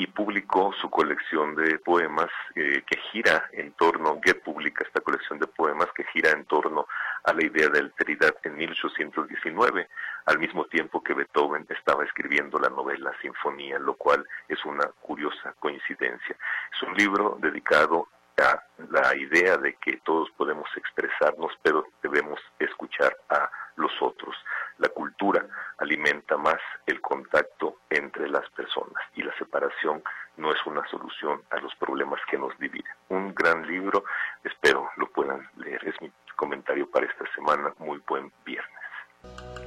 y 0.00 0.06
publicó 0.06 0.72
su 0.80 0.88
colección 0.88 1.54
de 1.54 1.78
poemas 1.78 2.30
eh, 2.54 2.82
que 2.86 2.98
gira 3.12 3.50
en 3.52 3.72
torno, 3.72 4.18
Get 4.24 4.42
publica 4.42 4.82
esta 4.82 5.02
colección 5.02 5.38
de 5.38 5.46
poemas 5.46 5.88
que 5.94 6.04
gira 6.04 6.30
en 6.30 6.46
torno 6.46 6.86
a 7.22 7.34
la 7.34 7.44
idea 7.44 7.68
de 7.68 7.80
alteridad 7.80 8.34
en 8.44 8.56
1819, 8.56 9.88
al 10.24 10.38
mismo 10.38 10.64
tiempo 10.64 11.02
que 11.02 11.12
Beethoven 11.12 11.66
estaba 11.68 12.02
escribiendo 12.06 12.58
la 12.58 12.70
novela 12.70 13.12
Sinfonía, 13.20 13.78
lo 13.78 13.92
cual 13.92 14.26
es 14.48 14.64
una 14.64 14.86
curiosa 15.02 15.54
coincidencia. 15.58 16.34
Es 16.74 16.82
un 16.82 16.94
libro 16.94 17.36
dedicado 17.38 18.08
a 18.38 18.64
la 18.88 19.14
idea 19.14 19.58
de 19.58 19.74
que 19.74 19.98
todos 19.98 20.30
podemos 20.30 20.70
expresarnos, 20.78 21.52
pero 21.60 21.84
debemos 22.02 22.40
escuchar 22.58 23.14
a 23.28 23.50
los 23.80 23.92
otros. 24.00 24.36
La 24.78 24.88
cultura 24.88 25.44
alimenta 25.78 26.36
más 26.36 26.58
el 26.86 27.00
contacto 27.00 27.78
entre 27.90 28.28
las 28.28 28.48
personas 28.50 29.02
y 29.14 29.22
la 29.22 29.36
separación 29.36 30.02
no 30.36 30.52
es 30.52 30.58
una 30.66 30.86
solución 30.88 31.42
a 31.50 31.60
los 31.60 31.74
problemas 31.76 32.20
que 32.30 32.38
nos 32.38 32.56
dividen. 32.58 32.92
Un 33.08 33.34
gran 33.34 33.66
libro, 33.66 34.04
espero 34.44 34.88
lo 34.96 35.06
puedan 35.10 35.46
leer. 35.56 35.80
Es 35.86 36.00
mi 36.00 36.10
comentario 36.36 36.90
para 36.90 37.06
esta 37.06 37.24
semana. 37.34 37.74
Muy 37.78 38.00
buen 38.08 38.32
viernes. 38.44 38.70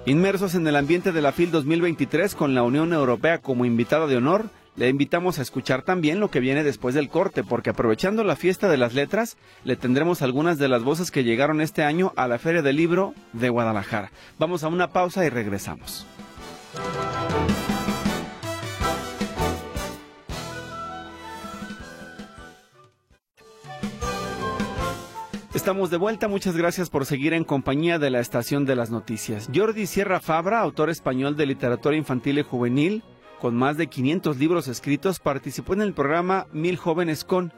Inmersos 0.06 0.56
en 0.56 0.68
el 0.68 0.76
ambiente 0.76 1.12
de 1.12 1.22
la 1.22 1.32
FIL 1.32 1.52
2023 1.52 2.36
con 2.36 2.56
la 2.56 2.64
Unión 2.64 2.92
Europea 2.92 3.40
como 3.40 3.66
invitada 3.66 4.08
de 4.08 4.18
honor, 4.18 4.46
le 4.76 4.90
invitamos 4.90 5.38
a 5.38 5.42
escuchar 5.42 5.84
también 5.84 6.20
lo 6.20 6.32
que 6.32 6.40
viene 6.40 6.64
después 6.64 6.96
del 6.96 7.10
corte, 7.10 7.44
porque 7.44 7.70
aprovechando 7.70 8.24
la 8.24 8.36
fiesta 8.36 8.70
de 8.70 8.78
las 8.78 8.94
letras, 8.94 9.38
le 9.64 9.76
tendremos 9.76 10.22
algunas 10.22 10.58
de 10.58 10.68
las 10.68 10.84
voces 10.84 11.12
que 11.12 11.24
llegaron 11.24 11.62
este 11.62 11.84
año 11.84 12.12
a 12.16 12.28
la 12.28 12.40
Feria 12.40 12.62
del 12.62 12.78
Libro 12.78 13.14
de 13.34 13.50
Guadalajara. 13.50 14.12
Vamos 14.40 14.64
a 14.64 14.68
una 14.68 14.90
pausa 14.90 15.26
y 15.26 15.30
regresamos. 15.30 16.08
Estamos 25.54 25.92
de 25.92 25.98
vuelta, 25.98 26.28
muchas 26.28 26.58
gracias 26.58 26.90
por 26.90 27.06
seguir 27.06 27.32
en 27.34 27.44
compañía 27.44 28.00
de 28.00 28.10
la 28.10 28.20
Estación 28.20 28.66
de 28.66 28.76
las 28.76 28.90
Noticias. 28.90 29.50
Jordi 29.54 29.86
Sierra 29.86 30.20
Fabra, 30.20 30.60
autor 30.60 30.90
español 30.90 31.38
de 31.38 31.46
literatura 31.46 31.96
infantil 31.96 32.40
y 32.40 32.44
juvenil, 32.44 33.04
con 33.44 33.58
más 33.58 33.76
de 33.76 33.88
500 33.88 34.38
libros 34.38 34.70
escritos, 34.70 35.20
participó 35.20 35.74
en 35.74 35.82
el 35.82 35.94
programa 35.94 36.48
Mil 36.54 36.78
Jóvenes 36.78 37.26
con, 37.26 37.52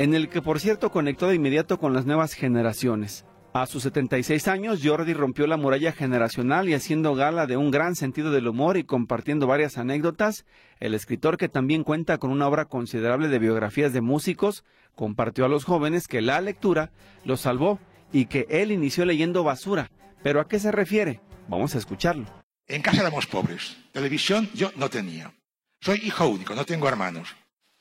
en 0.00 0.12
el 0.12 0.28
que 0.30 0.42
por 0.42 0.58
cierto 0.58 0.90
conectó 0.90 1.28
de 1.28 1.36
inmediato 1.36 1.78
con 1.78 1.94
las 1.94 2.06
nuevas 2.06 2.32
generaciones. 2.32 3.24
A 3.52 3.66
sus 3.66 3.84
76 3.84 4.48
años, 4.48 4.80
Jordi 4.82 5.12
rompió 5.12 5.46
la 5.46 5.56
muralla 5.56 5.92
generacional 5.92 6.68
y 6.68 6.74
haciendo 6.74 7.14
gala 7.14 7.46
de 7.46 7.56
un 7.56 7.70
gran 7.70 7.94
sentido 7.94 8.32
del 8.32 8.48
humor 8.48 8.78
y 8.78 8.82
compartiendo 8.82 9.46
varias 9.46 9.78
anécdotas, 9.78 10.44
el 10.80 10.92
escritor 10.92 11.36
que 11.36 11.48
también 11.48 11.84
cuenta 11.84 12.18
con 12.18 12.32
una 12.32 12.48
obra 12.48 12.64
considerable 12.64 13.28
de 13.28 13.38
biografías 13.38 13.92
de 13.92 14.00
músicos, 14.00 14.64
compartió 14.96 15.44
a 15.44 15.48
los 15.48 15.64
jóvenes 15.64 16.08
que 16.08 16.20
la 16.20 16.40
lectura 16.40 16.90
lo 17.24 17.36
salvó 17.36 17.78
y 18.12 18.26
que 18.26 18.48
él 18.50 18.72
inició 18.72 19.04
leyendo 19.04 19.44
basura. 19.44 19.92
¿Pero 20.20 20.40
a 20.40 20.48
qué 20.48 20.58
se 20.58 20.72
refiere? 20.72 21.20
Vamos 21.46 21.76
a 21.76 21.78
escucharlo. 21.78 22.26
En 22.68 22.82
casa 22.82 23.00
éramos 23.00 23.26
pobres. 23.26 23.76
Televisión 23.92 24.50
yo 24.54 24.70
no 24.76 24.90
tenía. 24.90 25.32
Soy 25.80 26.00
hijo 26.04 26.28
único, 26.28 26.54
no 26.54 26.66
tengo 26.66 26.88
hermanos. 26.88 27.34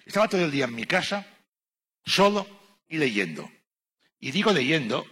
Estaba 0.05 0.29
todo 0.29 0.45
el 0.45 0.51
día 0.51 0.65
en 0.65 0.75
mi 0.75 0.85
casa, 0.85 1.27
solo 2.05 2.47
y 2.87 2.97
leyendo. 2.97 3.51
Y 4.19 4.31
digo 4.31 4.53
leyendo 4.53 5.05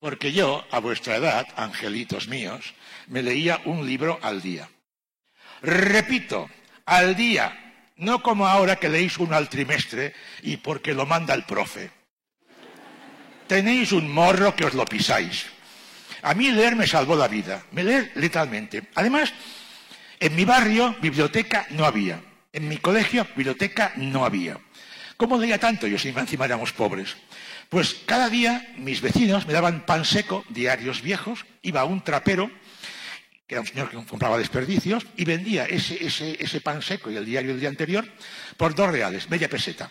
porque 0.00 0.32
yo, 0.32 0.64
a 0.70 0.80
vuestra 0.80 1.16
edad, 1.16 1.46
angelitos 1.56 2.28
míos, 2.28 2.74
me 3.06 3.22
leía 3.22 3.60
un 3.64 3.86
libro 3.86 4.18
al 4.22 4.42
día. 4.42 4.68
Repito, 5.62 6.48
al 6.84 7.16
día, 7.16 7.92
no 7.96 8.22
como 8.22 8.46
ahora 8.46 8.76
que 8.76 8.88
leéis 8.88 9.18
uno 9.18 9.36
al 9.36 9.48
trimestre 9.48 10.14
y 10.42 10.56
porque 10.58 10.94
lo 10.94 11.04
manda 11.06 11.34
el 11.34 11.44
profe. 11.44 11.90
Tenéis 13.46 13.92
un 13.92 14.12
morro 14.12 14.54
que 14.54 14.66
os 14.66 14.74
lo 14.74 14.84
pisáis. 14.84 15.46
A 16.22 16.34
mí 16.34 16.50
leer 16.50 16.76
me 16.76 16.86
salvó 16.86 17.16
la 17.16 17.28
vida, 17.28 17.64
me 17.72 17.84
leer 17.84 18.12
literalmente. 18.16 18.88
Además, 18.94 19.32
en 20.20 20.34
mi 20.34 20.44
barrio 20.44 20.96
biblioteca 21.00 21.66
no 21.70 21.84
había, 21.84 22.20
en 22.52 22.68
mi 22.68 22.78
colegio 22.78 23.26
biblioteca 23.36 23.92
no 23.96 24.24
había. 24.24 24.58
¿Cómo 25.16 25.38
leía 25.38 25.58
tanto 25.58 25.86
yo 25.86 25.98
si 25.98 26.08
encima 26.08 26.44
éramos 26.44 26.72
pobres? 26.72 27.16
Pues 27.68 27.94
cada 28.06 28.28
día 28.28 28.72
mis 28.76 29.00
vecinos 29.00 29.46
me 29.46 29.52
daban 29.52 29.84
pan 29.84 30.04
seco, 30.04 30.44
diarios 30.48 31.02
viejos, 31.02 31.44
iba 31.62 31.84
un 31.84 32.02
trapero, 32.02 32.50
que 33.46 33.54
era 33.54 33.60
un 33.60 33.66
señor 33.66 33.90
que 33.90 33.96
compraba 33.96 34.38
desperdicios, 34.38 35.06
y 35.16 35.24
vendía 35.24 35.66
ese, 35.66 36.04
ese, 36.04 36.36
ese 36.42 36.60
pan 36.60 36.82
seco 36.82 37.10
y 37.10 37.16
el 37.16 37.24
diario 37.24 37.50
del 37.50 37.60
día 37.60 37.68
anterior 37.68 38.08
por 38.56 38.74
dos 38.74 38.90
reales, 38.90 39.28
media 39.28 39.48
peseta. 39.48 39.90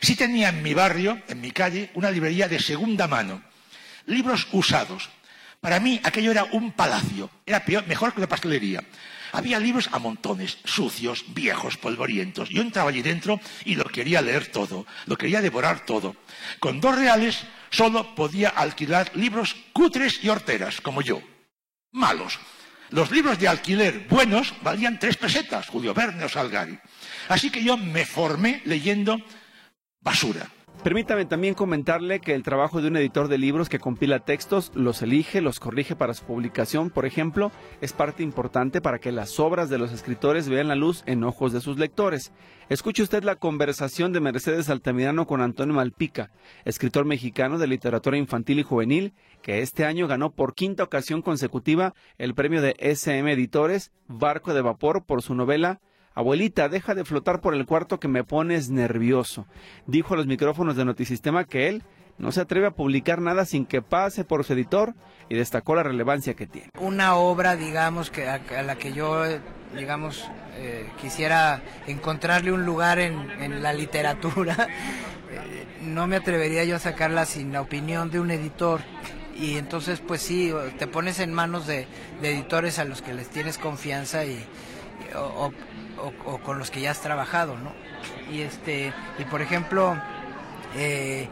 Sí 0.00 0.16
tenía 0.16 0.48
en 0.48 0.62
mi 0.62 0.74
barrio, 0.74 1.20
en 1.28 1.40
mi 1.40 1.50
calle, 1.50 1.90
una 1.94 2.10
librería 2.10 2.48
de 2.48 2.60
segunda 2.60 3.06
mano, 3.08 3.42
libros 4.06 4.48
usados, 4.52 5.10
para 5.60 5.80
mí 5.80 6.00
aquello 6.04 6.30
era 6.30 6.44
un 6.44 6.72
palacio, 6.72 7.30
era 7.44 7.64
peor, 7.64 7.86
mejor 7.86 8.12
que 8.12 8.20
una 8.20 8.28
pastelería. 8.28 8.82
Había 9.32 9.60
libros 9.60 9.90
a 9.92 9.98
montones, 9.98 10.58
sucios, 10.64 11.24
viejos, 11.28 11.76
polvorientos. 11.76 12.48
Yo 12.48 12.62
entraba 12.62 12.90
allí 12.90 13.02
dentro 13.02 13.40
y 13.64 13.74
lo 13.74 13.84
quería 13.84 14.22
leer 14.22 14.46
todo, 14.46 14.86
lo 15.06 15.16
quería 15.18 15.42
devorar 15.42 15.84
todo. 15.84 16.16
Con 16.60 16.80
dos 16.80 16.96
reales 16.96 17.44
solo 17.70 18.14
podía 18.14 18.48
alquilar 18.48 19.10
libros 19.14 19.54
cutres 19.72 20.24
y 20.24 20.28
horteras, 20.28 20.80
como 20.80 21.02
yo. 21.02 21.20
Malos. 21.92 22.38
Los 22.90 23.10
libros 23.10 23.38
de 23.38 23.48
alquiler 23.48 24.06
buenos 24.08 24.54
valían 24.62 24.98
tres 24.98 25.18
pesetas, 25.18 25.68
Julio 25.68 25.92
Verne 25.92 26.24
o 26.24 26.28
Salgari. 26.28 26.78
Así 27.28 27.50
que 27.50 27.62
yo 27.62 27.76
me 27.76 28.06
formé 28.06 28.62
leyendo 28.64 29.20
basura. 30.00 30.48
Permítame 30.82 31.24
también 31.24 31.54
comentarle 31.54 32.20
que 32.20 32.34
el 32.34 32.44
trabajo 32.44 32.80
de 32.80 32.86
un 32.86 32.96
editor 32.96 33.26
de 33.26 33.36
libros 33.36 33.68
que 33.68 33.80
compila 33.80 34.20
textos, 34.20 34.70
los 34.76 35.02
elige, 35.02 35.40
los 35.40 35.58
corrige 35.58 35.96
para 35.96 36.14
su 36.14 36.24
publicación, 36.24 36.90
por 36.90 37.04
ejemplo, 37.04 37.50
es 37.80 37.92
parte 37.92 38.22
importante 38.22 38.80
para 38.80 39.00
que 39.00 39.10
las 39.10 39.40
obras 39.40 39.70
de 39.70 39.78
los 39.78 39.92
escritores 39.92 40.48
vean 40.48 40.68
la 40.68 40.76
luz 40.76 41.02
en 41.06 41.24
ojos 41.24 41.52
de 41.52 41.60
sus 41.60 41.78
lectores. 41.78 42.32
Escuche 42.68 43.02
usted 43.02 43.24
la 43.24 43.34
conversación 43.34 44.12
de 44.12 44.20
Mercedes 44.20 44.70
Altamirano 44.70 45.26
con 45.26 45.40
Antonio 45.40 45.74
Malpica, 45.74 46.30
escritor 46.64 47.04
mexicano 47.04 47.58
de 47.58 47.66
literatura 47.66 48.16
infantil 48.16 48.60
y 48.60 48.62
juvenil, 48.62 49.14
que 49.42 49.62
este 49.62 49.84
año 49.84 50.06
ganó 50.06 50.30
por 50.30 50.54
quinta 50.54 50.84
ocasión 50.84 51.22
consecutiva 51.22 51.92
el 52.18 52.34
premio 52.34 52.62
de 52.62 52.76
SM 52.78 53.32
Editores 53.32 53.90
Barco 54.06 54.54
de 54.54 54.62
Vapor 54.62 55.04
por 55.04 55.22
su 55.22 55.34
novela 55.34 55.80
Abuelita, 56.14 56.68
deja 56.68 56.94
de 56.94 57.04
flotar 57.04 57.40
por 57.40 57.54
el 57.54 57.66
cuarto 57.66 58.00
que 58.00 58.08
me 58.08 58.24
pones 58.24 58.70
nervioso. 58.70 59.46
Dijo 59.86 60.14
a 60.14 60.16
los 60.16 60.26
micrófonos 60.26 60.76
de 60.76 60.84
Notisistema 60.84 61.44
que 61.44 61.68
él 61.68 61.84
no 62.18 62.32
se 62.32 62.40
atreve 62.40 62.66
a 62.66 62.70
publicar 62.72 63.20
nada 63.20 63.44
sin 63.44 63.64
que 63.64 63.80
pase 63.80 64.24
por 64.24 64.44
su 64.44 64.52
editor 64.52 64.94
y 65.28 65.36
destacó 65.36 65.74
la 65.74 65.84
relevancia 65.84 66.34
que 66.34 66.46
tiene. 66.46 66.70
Una 66.80 67.14
obra, 67.14 67.56
digamos, 67.56 68.10
que 68.10 68.28
a, 68.28 68.62
la 68.62 68.76
que 68.76 68.92
yo, 68.92 69.24
digamos, 69.76 70.28
eh, 70.56 70.88
quisiera 71.00 71.62
encontrarle 71.86 72.52
un 72.52 72.64
lugar 72.64 72.98
en, 72.98 73.62
la 73.62 73.72
literatura, 73.72 74.54
eh, 75.30 75.66
no 75.82 76.06
me 76.06 76.16
atrevería 76.16 76.64
yo 76.64 76.76
a 76.76 76.80
sacarla 76.80 77.24
sin 77.24 77.52
la 77.52 77.60
opinión 77.60 78.10
de 78.10 78.20
un 78.20 78.30
editor. 78.30 78.80
Y 79.36 79.56
entonces, 79.56 80.00
pues 80.00 80.20
sí, 80.20 80.52
te 80.78 80.88
pones 80.88 81.20
en 81.20 81.32
manos 81.32 81.68
de, 81.68 81.86
editores 82.20 82.80
a 82.80 82.84
los 82.84 83.02
que 83.02 83.14
les 83.14 83.28
tienes 83.28 83.56
confianza 83.56 84.24
y, 84.24 84.44
con 86.44 86.58
los 86.58 86.70
que 86.70 86.80
ya 86.80 86.90
has 86.90 87.00
trabajado, 87.00 87.56
¿no? 87.56 87.72
Y 88.32 88.42
este, 88.42 88.92
y 89.18 89.24
por 89.24 89.42
ejemplo, 89.42 89.96
eh, 90.76 91.28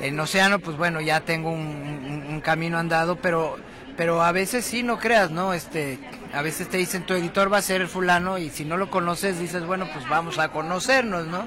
en 0.00 0.18
Océano, 0.18 0.58
pues 0.58 0.76
bueno, 0.76 1.00
ya 1.00 1.20
tengo 1.20 1.50
un, 1.50 2.40
camino 2.42 2.78
andado, 2.78 3.16
pero, 3.16 3.58
pero 3.96 4.22
a 4.22 4.32
veces 4.32 4.64
sí, 4.64 4.82
no 4.82 4.98
creas, 4.98 5.30
¿no? 5.30 5.52
Este, 5.52 5.98
a 6.32 6.40
veces 6.42 6.68
te 6.68 6.78
dicen 6.78 7.04
tu 7.04 7.12
editor 7.14 7.52
va 7.52 7.58
a 7.58 7.62
ser 7.62 7.82
el 7.82 7.88
fulano 7.88 8.38
y 8.38 8.48
si 8.48 8.64
no 8.64 8.76
lo 8.76 8.90
conoces 8.90 9.38
dices, 9.38 9.66
bueno, 9.66 9.86
pues 9.92 10.08
vamos 10.08 10.38
a 10.38 10.48
conocernos, 10.48 11.26
¿no? 11.26 11.46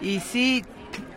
Y 0.00 0.20
sí, 0.20 0.64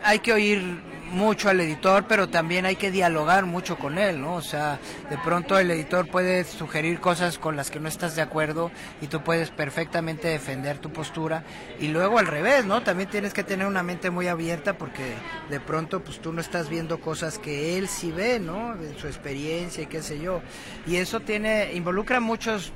hay 0.04 0.20
que 0.20 0.32
oír 0.32 0.80
mucho 1.10 1.48
al 1.48 1.60
editor, 1.60 2.04
pero 2.08 2.28
también 2.28 2.66
hay 2.66 2.76
que 2.76 2.90
dialogar 2.90 3.46
mucho 3.46 3.76
con 3.76 3.98
él, 3.98 4.20
¿no? 4.20 4.34
O 4.34 4.42
sea, 4.42 4.78
de 5.10 5.18
pronto 5.18 5.58
el 5.58 5.70
editor 5.70 6.08
puede 6.08 6.44
sugerir 6.44 7.00
cosas 7.00 7.38
con 7.38 7.56
las 7.56 7.70
que 7.70 7.80
no 7.80 7.88
estás 7.88 8.16
de 8.16 8.22
acuerdo 8.22 8.70
y 9.00 9.08
tú 9.08 9.22
puedes 9.22 9.50
perfectamente 9.50 10.28
defender 10.28 10.78
tu 10.78 10.92
postura 10.92 11.44
y 11.78 11.88
luego 11.88 12.18
al 12.18 12.26
revés, 12.26 12.64
¿no? 12.64 12.82
También 12.82 13.10
tienes 13.10 13.34
que 13.34 13.44
tener 13.44 13.66
una 13.66 13.82
mente 13.82 14.10
muy 14.10 14.28
abierta 14.28 14.78
porque 14.78 15.14
de 15.48 15.60
pronto 15.60 16.00
pues 16.00 16.20
tú 16.20 16.32
no 16.32 16.40
estás 16.40 16.68
viendo 16.68 17.00
cosas 17.00 17.38
que 17.38 17.76
él 17.76 17.88
sí 17.88 18.12
ve, 18.12 18.38
¿no? 18.38 18.74
En 18.74 18.96
su 18.98 19.06
experiencia 19.06 19.82
y 19.82 19.86
qué 19.86 20.02
sé 20.02 20.20
yo. 20.20 20.40
Y 20.86 20.96
eso 20.96 21.20
tiene 21.20 21.72
involucra 21.74 22.20
muchos 22.20 22.72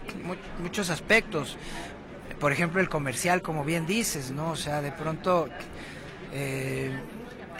muchos 0.61 0.91
aspectos. 0.91 1.57
Por 2.41 2.53
ejemplo, 2.53 2.81
el 2.81 2.89
comercial, 2.89 3.43
como 3.43 3.65
bien 3.65 3.87
dices, 3.87 4.31
¿no? 4.31 4.51
O 4.51 4.57
sea, 4.57 4.83
de 4.83 4.93
pronto 4.93 5.49
eh, 6.33 6.91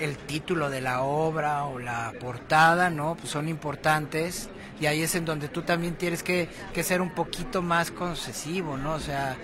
el 0.01 0.17
título 0.17 0.71
de 0.71 0.81
la 0.81 1.03
obra 1.03 1.65
o 1.65 1.79
la 1.79 2.13
portada, 2.21 2.91
¿no? 2.91 3.17
Pues 3.17 3.31
son 3.31 3.49
importantes 3.49 4.49
y 4.81 4.87
ahí 4.87 5.03
es 5.03 5.15
en 5.15 5.25
donde 5.25 5.49
tú 5.49 5.63
también 5.63 5.95
tienes 5.95 6.23
que, 6.23 6.49
ser 6.83 7.01
un 7.01 7.11
poquito 7.11 7.63
más 7.63 7.91
concesivo, 7.91 8.77
¿no? 8.77 8.95
O 8.95 9.01
sea, 9.01 9.37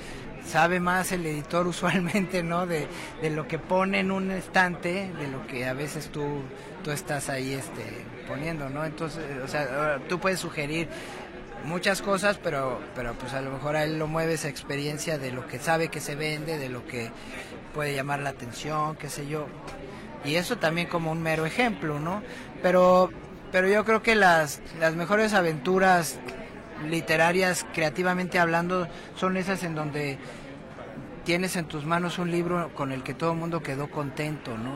sabe 0.44 0.80
más 0.80 1.12
el 1.12 1.24
editor 1.24 1.66
usualmente, 1.66 2.42
¿no? 2.42 2.66
De, 2.66 2.88
lo 3.30 3.46
que 3.46 3.58
pone 3.58 4.00
en 4.00 4.10
un 4.10 4.30
estante, 4.30 5.12
de 5.18 5.28
lo 5.28 5.46
que 5.46 5.66
a 5.66 5.72
veces 5.72 6.10
tú, 6.10 6.42
tú 6.82 6.90
estás 6.90 7.28
ahí 7.28 7.52
este, 7.52 8.04
poniendo, 8.26 8.68
¿no? 8.68 8.84
Entonces, 8.84 9.24
o 9.42 9.48
sea, 9.48 9.98
tú 10.08 10.18
puedes 10.18 10.40
sugerir 10.40 10.88
muchas 11.64 12.02
cosas, 12.02 12.38
pero, 12.42 12.80
pero 12.94 13.14
pues 13.14 13.32
a 13.34 13.40
lo 13.40 13.50
mejor 13.50 13.76
a 13.76 13.84
él 13.84 13.98
lo 13.98 14.06
mueve 14.06 14.34
esa 14.34 14.48
experiencia 14.48 15.18
de 15.18 15.30
lo 15.30 15.46
que 15.46 15.58
sabe 15.58 15.88
que 15.88 16.00
se 16.00 16.14
vende, 16.14 16.58
de 16.58 16.68
lo 16.68 16.86
que 16.86 17.10
puede 17.74 17.94
llamar 17.94 18.20
la 18.20 18.30
atención, 18.30 18.96
qué 18.96 19.08
sé 19.08 19.26
yo. 19.26 19.46
Y 20.24 20.36
eso 20.36 20.58
también 20.58 20.86
como 20.88 21.10
un 21.12 21.22
mero 21.22 21.46
ejemplo, 21.46 21.98
¿no? 21.98 22.22
Pero, 22.62 23.10
pero 23.52 23.68
yo 23.68 23.84
creo 23.84 24.02
que 24.02 24.14
las, 24.14 24.60
las 24.78 24.94
mejores 24.94 25.32
aventuras 25.32 26.18
literarias, 26.88 27.66
creativamente 27.74 28.38
hablando, 28.38 28.88
son 29.16 29.36
esas 29.36 29.62
en 29.64 29.74
donde 29.74 30.18
tienes 31.24 31.56
en 31.56 31.66
tus 31.66 31.84
manos 31.84 32.18
un 32.18 32.30
libro 32.30 32.70
con 32.74 32.92
el 32.92 33.02
que 33.02 33.14
todo 33.14 33.32
el 33.32 33.38
mundo 33.38 33.62
quedó 33.62 33.90
contento, 33.90 34.56
¿no? 34.56 34.72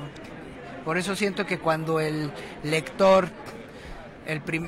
Por 0.85 0.99
eso 0.99 1.17
siento 1.17 1.47
que 1.47 1.59
cuando 1.59 1.99
el 1.99 2.31
lector, 2.63 3.29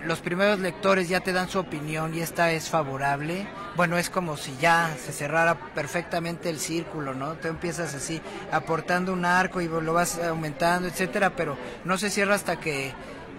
los 0.04 0.20
primeros 0.20 0.58
lectores 0.58 1.08
ya 1.08 1.20
te 1.20 1.32
dan 1.32 1.48
su 1.48 1.58
opinión 1.58 2.14
y 2.14 2.20
esta 2.20 2.52
es 2.52 2.68
favorable, 2.68 3.46
bueno, 3.74 3.96
es 3.96 4.10
como 4.10 4.36
si 4.36 4.54
ya 4.60 4.94
se 5.02 5.12
cerrara 5.12 5.58
perfectamente 5.74 6.50
el 6.50 6.58
círculo, 6.58 7.14
¿no? 7.14 7.34
Te 7.34 7.48
empiezas 7.48 7.94
así 7.94 8.20
aportando 8.52 9.12
un 9.12 9.24
arco 9.24 9.60
y 9.60 9.68
lo 9.68 9.92
vas 9.92 10.18
aumentando, 10.18 10.88
etcétera, 10.88 11.30
pero 11.36 11.56
no 11.84 11.96
se 11.96 12.10
cierra 12.10 12.34
hasta 12.34 12.60
que 12.60 12.92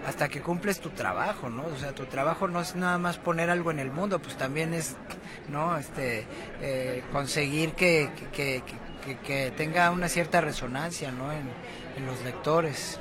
hasta 0.06 0.28
que 0.28 0.40
cumples 0.40 0.80
tu 0.80 0.90
trabajo, 0.90 1.50
¿no? 1.50 1.64
O 1.66 1.76
sea, 1.76 1.92
tu 1.92 2.06
trabajo 2.06 2.48
no 2.48 2.60
es 2.60 2.74
nada 2.76 2.98
más 2.98 3.18
poner 3.18 3.50
algo 3.50 3.70
en 3.70 3.78
el 3.78 3.90
mundo, 3.90 4.20
pues 4.20 4.36
también 4.36 4.72
es, 4.72 4.96
¿no? 5.48 5.76
Este, 5.76 6.26
eh, 6.62 7.02
conseguir 7.12 7.72
que, 7.72 8.10
que, 8.32 8.62
que, 9.24 9.52
tenga 9.56 9.90
una 9.90 10.08
cierta 10.08 10.40
resonancia, 10.40 11.10
¿no? 11.10 11.30
En 11.32 12.06
los 12.06 12.22
lectores. 12.22 13.00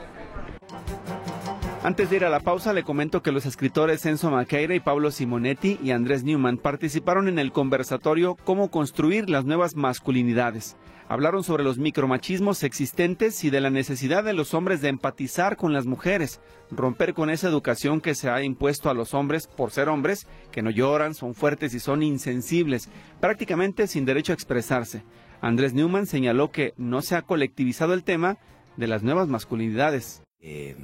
Antes 1.88 2.10
de 2.10 2.17
ir 2.17 2.26
a 2.26 2.30
la 2.30 2.41
pausa, 2.41 2.73
le 2.73 2.84
comento 2.84 3.23
que 3.23 3.32
los 3.32 3.45
escritores 3.45 4.06
Enzo 4.06 4.30
Maqueira 4.30 4.76
y 4.76 4.82
Pablo 4.82 5.10
Simonetti 5.10 5.80
y 5.82 5.91
Andrés 5.91 6.26
Newman 6.26 6.58
participaron 6.58 7.30
en 7.30 7.39
el 7.39 7.54
conversatorio 7.54 8.36
Cómo 8.43 8.69
construir 8.69 9.30
las 9.30 9.45
nuevas 9.45 9.78
masculinidades. 9.78 10.76
Hablaron 11.08 11.45
sobre 11.45 11.63
los 11.63 11.78
micromachismos 11.78 12.63
existentes 12.63 13.45
y 13.45 13.52
de 13.52 13.62
la 13.62 13.69
necesidad 13.69 14.26
de 14.26 14.34
los 14.34 14.54
hombres 14.54 14.82
de 14.82 14.89
empatizar 14.89 15.56
con 15.56 15.71
las 15.71 15.86
mujeres, 15.86 16.41
romper 16.71 17.13
con 17.13 17.30
esa 17.30 17.47
educación 17.47 18.02
que 18.02 18.15
se 18.15 18.30
ha 18.30 18.43
impuesto 18.43 18.89
a 18.89 18.93
los 18.93 19.13
hombres 19.13 19.47
por 19.47 19.71
ser 19.71 19.88
hombres, 19.88 20.28
que 20.52 20.62
no 20.62 20.71
lloran, 20.71 21.13
son 21.13 21.36
fuertes 21.36 21.73
y 21.73 21.80
son 21.80 22.04
insensibles, 22.04 22.89
prácticamente 23.21 23.88
sin 23.88 24.04
derecho 24.04 24.34
a 24.34 24.36
expresarse. 24.36 25.04
Andrés 25.39 25.73
Newman 25.73 26.06
señaló 26.06 26.52
que 26.52 26.73
no 26.76 27.02
se 27.02 27.15
ha 27.15 27.21
colectivizado 27.21 27.93
el 27.93 28.04
tema 28.04 28.39
de 28.76 28.88
las 28.88 29.04
nuevas 29.04 29.30
masculinidades. 29.30 30.21
Eh, 30.41 30.76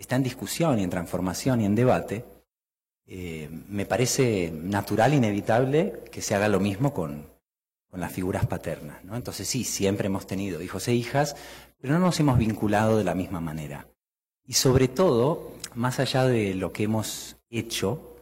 está 0.00 0.16
en 0.16 0.22
discusión 0.22 0.78
y 0.78 0.82
en 0.82 0.90
transformación 0.90 1.60
y 1.60 1.66
en 1.66 1.74
debate. 1.74 2.24
Eh, 3.06 3.48
me 3.68 3.86
parece 3.86 4.50
natural, 4.52 5.14
inevitable, 5.14 6.02
que 6.10 6.22
se 6.22 6.34
haga 6.34 6.48
lo 6.48 6.58
mismo 6.58 6.94
con, 6.94 7.26
con 7.90 8.00
las 8.00 8.12
figuras 8.12 8.46
paternas. 8.46 9.04
¿no? 9.04 9.16
Entonces 9.16 9.46
sí, 9.46 9.64
siempre 9.64 10.06
hemos 10.06 10.26
tenido 10.26 10.62
hijos 10.62 10.88
e 10.88 10.94
hijas, 10.94 11.36
pero 11.80 11.94
no 11.94 12.00
nos 12.00 12.18
hemos 12.20 12.38
vinculado 12.38 12.96
de 12.96 13.04
la 13.04 13.14
misma 13.14 13.40
manera. 13.40 13.88
Y 14.46 14.54
sobre 14.54 14.88
todo, 14.88 15.52
más 15.74 16.00
allá 16.00 16.24
de 16.24 16.54
lo 16.54 16.72
que 16.72 16.84
hemos 16.84 17.36
hecho, 17.50 18.16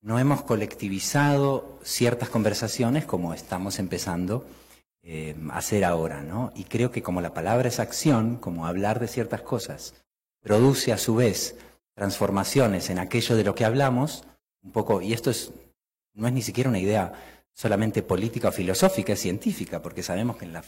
no 0.00 0.18
hemos 0.18 0.42
colectivizado 0.42 1.78
ciertas 1.82 2.28
conversaciones 2.28 3.04
como 3.04 3.34
estamos 3.34 3.78
empezando 3.78 4.46
eh, 5.02 5.34
a 5.50 5.58
hacer 5.58 5.84
ahora. 5.84 6.22
¿no? 6.22 6.52
Y 6.54 6.64
creo 6.64 6.92
que 6.92 7.02
como 7.02 7.20
la 7.20 7.34
palabra 7.34 7.68
es 7.68 7.80
acción, 7.80 8.36
como 8.36 8.66
hablar 8.66 9.00
de 9.00 9.08
ciertas 9.08 9.42
cosas, 9.42 10.05
produce 10.46 10.92
a 10.92 10.98
su 10.98 11.16
vez 11.16 11.56
transformaciones 11.92 12.88
en 12.88 13.00
aquello 13.00 13.34
de 13.34 13.42
lo 13.42 13.56
que 13.56 13.64
hablamos, 13.64 14.22
un 14.62 14.70
poco, 14.70 15.02
y 15.02 15.12
esto 15.12 15.28
es, 15.28 15.50
no 16.14 16.28
es 16.28 16.32
ni 16.32 16.40
siquiera 16.40 16.70
una 16.70 16.78
idea 16.78 17.12
solamente 17.52 18.04
política 18.04 18.50
o 18.50 18.52
filosófica, 18.52 19.14
es 19.14 19.20
científica, 19.20 19.82
porque 19.82 20.04
sabemos 20.04 20.36
que 20.36 20.44
en 20.44 20.52
la, 20.52 20.62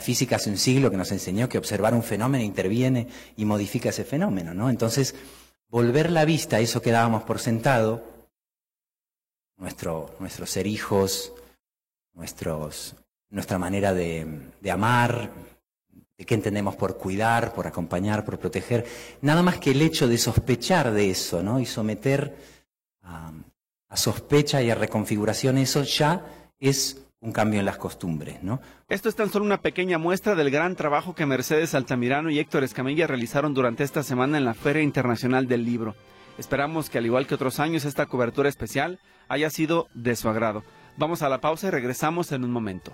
física 0.00 0.36
hace 0.36 0.50
un 0.50 0.56
siglo 0.56 0.88
que 0.88 0.96
nos 0.96 1.10
enseñó 1.10 1.48
que 1.48 1.58
observar 1.58 1.94
un 1.94 2.04
fenómeno 2.04 2.44
interviene 2.44 3.08
y 3.36 3.44
modifica 3.44 3.88
ese 3.88 4.04
fenómeno, 4.04 4.54
¿no? 4.54 4.70
Entonces, 4.70 5.16
volver 5.66 6.12
la 6.12 6.24
vista 6.24 6.58
a 6.58 6.60
eso 6.60 6.80
que 6.80 6.92
dábamos 6.92 7.24
por 7.24 7.40
sentado, 7.40 8.04
nuestro, 9.56 10.14
ser 10.46 10.68
hijos, 10.68 11.32
nuestros, 12.12 12.94
nuestra 13.30 13.58
manera 13.58 13.92
de, 13.94 14.52
amar, 14.70 15.32
de 16.18 16.26
qué 16.26 16.34
entendemos 16.34 16.74
por 16.74 16.98
cuidar, 16.98 17.54
por 17.54 17.68
acompañar, 17.68 18.24
por 18.24 18.38
proteger, 18.38 18.84
nada 19.22 19.42
más 19.42 19.58
que 19.58 19.70
el 19.70 19.80
hecho 19.80 20.08
de 20.08 20.18
sospechar 20.18 20.90
de 20.92 21.10
eso, 21.10 21.42
¿no? 21.44 21.60
Y 21.60 21.66
someter 21.66 22.36
a, 23.02 23.32
a 23.88 23.96
sospecha 23.96 24.60
y 24.60 24.70
a 24.70 24.74
reconfiguración, 24.74 25.58
eso 25.58 25.84
ya 25.84 26.26
es 26.58 27.04
un 27.20 27.32
cambio 27.32 27.60
en 27.60 27.66
las 27.66 27.78
costumbres, 27.78 28.42
¿no? 28.42 28.60
Esto 28.88 29.08
es 29.08 29.14
tan 29.14 29.30
solo 29.30 29.44
una 29.44 29.60
pequeña 29.60 29.98
muestra 29.98 30.34
del 30.34 30.50
gran 30.50 30.74
trabajo 30.74 31.14
que 31.14 31.24
Mercedes 31.24 31.74
Altamirano 31.74 32.30
y 32.30 32.40
Héctor 32.40 32.64
Escamilla 32.64 33.06
realizaron 33.06 33.54
durante 33.54 33.84
esta 33.84 34.02
semana 34.02 34.38
en 34.38 34.44
la 34.44 34.54
Feria 34.54 34.82
Internacional 34.82 35.46
del 35.46 35.64
Libro. 35.64 35.94
Esperamos 36.36 36.90
que 36.90 36.98
al 36.98 37.06
igual 37.06 37.26
que 37.26 37.34
otros 37.34 37.60
años 37.60 37.84
esta 37.84 38.06
cobertura 38.06 38.48
especial 38.48 38.98
haya 39.28 39.50
sido 39.50 39.88
de 39.94 40.16
su 40.16 40.28
agrado. 40.28 40.64
Vamos 40.96 41.22
a 41.22 41.28
la 41.28 41.40
pausa 41.40 41.68
y 41.68 41.70
regresamos 41.70 42.32
en 42.32 42.44
un 42.44 42.50
momento. 42.50 42.92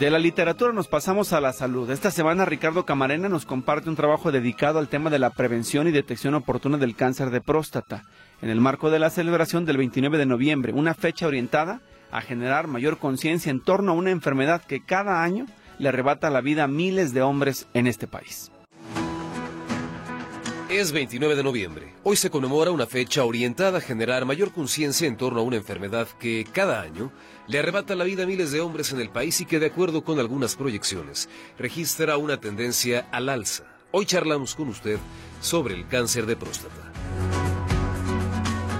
De 0.00 0.08
la 0.08 0.18
literatura 0.18 0.72
nos 0.72 0.88
pasamos 0.88 1.34
a 1.34 1.42
la 1.42 1.52
salud. 1.52 1.90
Esta 1.90 2.10
semana 2.10 2.46
Ricardo 2.46 2.86
Camarena 2.86 3.28
nos 3.28 3.44
comparte 3.44 3.90
un 3.90 3.96
trabajo 3.96 4.32
dedicado 4.32 4.78
al 4.78 4.88
tema 4.88 5.10
de 5.10 5.18
la 5.18 5.28
prevención 5.28 5.86
y 5.86 5.90
detección 5.90 6.34
oportuna 6.34 6.78
del 6.78 6.96
cáncer 6.96 7.28
de 7.28 7.42
próstata, 7.42 8.04
en 8.40 8.48
el 8.48 8.62
marco 8.62 8.88
de 8.88 8.98
la 8.98 9.10
celebración 9.10 9.66
del 9.66 9.76
29 9.76 10.16
de 10.16 10.24
noviembre, 10.24 10.72
una 10.72 10.94
fecha 10.94 11.26
orientada 11.26 11.82
a 12.10 12.22
generar 12.22 12.66
mayor 12.66 12.96
conciencia 12.96 13.50
en 13.50 13.60
torno 13.60 13.92
a 13.92 13.94
una 13.94 14.10
enfermedad 14.10 14.62
que 14.62 14.82
cada 14.82 15.22
año 15.22 15.44
le 15.78 15.90
arrebata 15.90 16.30
la 16.30 16.40
vida 16.40 16.64
a 16.64 16.66
miles 16.66 17.12
de 17.12 17.20
hombres 17.20 17.68
en 17.74 17.86
este 17.86 18.06
país. 18.06 18.50
Es 20.70 20.92
29 20.92 21.34
de 21.34 21.42
noviembre. 21.42 21.92
Hoy 22.04 22.16
se 22.16 22.30
conmemora 22.30 22.70
una 22.70 22.86
fecha 22.86 23.24
orientada 23.24 23.78
a 23.78 23.80
generar 23.82 24.24
mayor 24.24 24.52
conciencia 24.52 25.08
en 25.08 25.16
torno 25.16 25.40
a 25.40 25.42
una 25.42 25.56
enfermedad 25.56 26.06
que 26.20 26.46
cada 26.50 26.80
año 26.80 27.10
le 27.50 27.58
arrebata 27.58 27.96
la 27.96 28.04
vida 28.04 28.22
a 28.22 28.26
miles 28.26 28.52
de 28.52 28.60
hombres 28.60 28.92
en 28.92 29.00
el 29.00 29.10
país 29.10 29.40
y 29.40 29.44
que 29.44 29.58
de 29.58 29.66
acuerdo 29.66 30.04
con 30.04 30.20
algunas 30.20 30.54
proyecciones 30.54 31.28
registra 31.58 32.16
una 32.16 32.40
tendencia 32.40 33.08
al 33.10 33.28
alza. 33.28 33.64
Hoy 33.90 34.06
charlamos 34.06 34.54
con 34.54 34.68
usted 34.68 34.98
sobre 35.40 35.74
el 35.74 35.88
cáncer 35.88 36.26
de 36.26 36.36
próstata. 36.36 36.92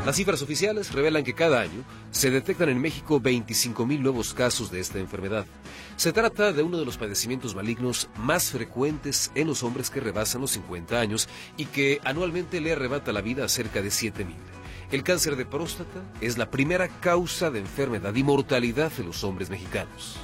Las 0.06 0.14
cifras 0.14 0.40
oficiales 0.40 0.92
revelan 0.92 1.24
que 1.24 1.34
cada 1.34 1.60
año 1.60 1.82
se 2.12 2.30
detectan 2.30 2.68
en 2.68 2.80
México 2.80 3.20
25.000 3.20 3.98
nuevos 3.98 4.34
casos 4.34 4.70
de 4.70 4.78
esta 4.78 5.00
enfermedad. 5.00 5.46
Se 5.96 6.12
trata 6.12 6.52
de 6.52 6.62
uno 6.62 6.78
de 6.78 6.84
los 6.84 6.96
padecimientos 6.96 7.56
malignos 7.56 8.08
más 8.18 8.52
frecuentes 8.52 9.32
en 9.34 9.48
los 9.48 9.64
hombres 9.64 9.90
que 9.90 9.98
rebasan 9.98 10.42
los 10.42 10.52
50 10.52 11.00
años 11.00 11.28
y 11.56 11.64
que 11.64 12.00
anualmente 12.04 12.60
le 12.60 12.70
arrebata 12.70 13.12
la 13.12 13.20
vida 13.20 13.44
a 13.44 13.48
cerca 13.48 13.82
de 13.82 13.88
7.000. 13.88 14.59
El 14.92 15.04
cáncer 15.04 15.36
de 15.36 15.46
próstata 15.46 16.00
es 16.20 16.36
la 16.36 16.50
primera 16.50 16.88
causa 16.88 17.48
de 17.52 17.60
enfermedad 17.60 18.12
y 18.16 18.24
mortalidad 18.24 18.90
de 18.90 19.04
los 19.04 19.22
hombres 19.22 19.48
mexicanos. 19.48 20.16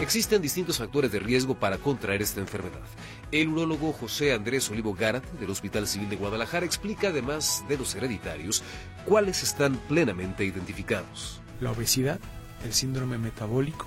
Existen 0.00 0.42
distintos 0.42 0.78
factores 0.78 1.12
de 1.12 1.20
riesgo 1.20 1.54
para 1.54 1.78
contraer 1.78 2.22
esta 2.22 2.40
enfermedad. 2.40 2.82
El 3.30 3.50
urólogo 3.50 3.92
José 3.92 4.32
Andrés 4.32 4.68
Olivo 4.70 4.94
Garat 4.94 5.24
del 5.34 5.50
Hospital 5.50 5.86
Civil 5.86 6.08
de 6.08 6.16
Guadalajara 6.16 6.66
explica 6.66 7.10
además 7.10 7.64
de 7.68 7.78
los 7.78 7.94
hereditarios 7.94 8.64
cuáles 9.04 9.44
están 9.44 9.76
plenamente 9.88 10.44
identificados. 10.44 11.40
La 11.60 11.70
obesidad, 11.70 12.18
el 12.64 12.72
síndrome 12.72 13.16
metabólico, 13.16 13.86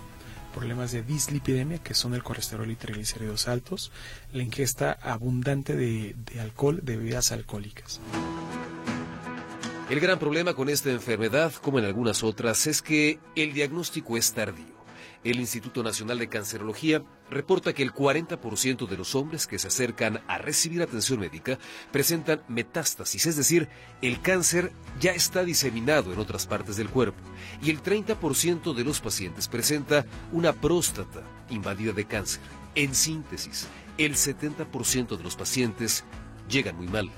problemas 0.56 0.94
de 0.94 1.04
dislipidemia, 1.04 1.80
que 1.80 1.96
son 1.96 2.14
el 2.14 2.24
colesterol 2.24 2.72
y 2.72 2.76
triglicéridos 2.76 3.50
altos, 3.50 3.92
la 4.32 4.44
ingesta 4.44 4.98
abundante 5.02 5.76
de, 5.76 6.16
de 6.32 6.40
alcohol, 6.40 6.80
de 6.82 6.96
bebidas 6.96 7.34
alcohólicas. 7.34 8.00
El 9.92 10.00
gran 10.00 10.20
problema 10.20 10.54
con 10.54 10.70
esta 10.70 10.90
enfermedad, 10.90 11.52
como 11.62 11.78
en 11.78 11.84
algunas 11.84 12.24
otras, 12.24 12.66
es 12.66 12.82
que 12.82 13.20
el 13.36 13.52
diagnóstico 13.52 14.16
es 14.16 14.32
tardío. 14.32 14.74
El 15.26 15.38
Instituto 15.38 15.84
Nacional 15.84 16.18
de 16.18 16.30
Cancerología 16.30 17.04
reporta 17.30 17.74
que 17.74 17.84
el 17.84 17.94
40% 17.94 18.88
de 18.88 18.96
los 18.96 19.16
hombres 19.16 19.48
que 19.48 19.60
se 19.60 19.68
acercan 19.68 20.22
a 20.30 20.38
recibir 20.38 20.82
atención 20.82 21.20
médica 21.20 21.60
presentan 21.92 22.42
metástasis, 22.48 23.26
es 23.26 23.36
decir, 23.36 23.68
el 24.02 24.22
cáncer 24.22 24.72
ya 25.02 25.12
está 25.12 25.44
diseminado 25.44 26.14
en 26.14 26.20
otras 26.20 26.48
partes 26.48 26.78
del 26.78 26.88
cuerpo, 26.88 27.20
y 27.62 27.70
el 27.70 27.84
30% 27.84 28.74
de 28.74 28.86
los 28.86 29.02
pacientes 29.02 29.50
presenta 29.50 30.06
una 30.32 30.54
próstata 30.54 31.22
invadida 31.50 31.92
de 31.92 32.06
cáncer. 32.06 32.40
En 32.76 32.96
síntesis, 32.96 33.68
el 33.98 34.16
70% 34.16 35.18
de 35.18 35.24
los 35.24 35.36
pacientes 35.36 36.06
llegan 36.48 36.78
muy 36.78 36.88
mal. 36.88 37.12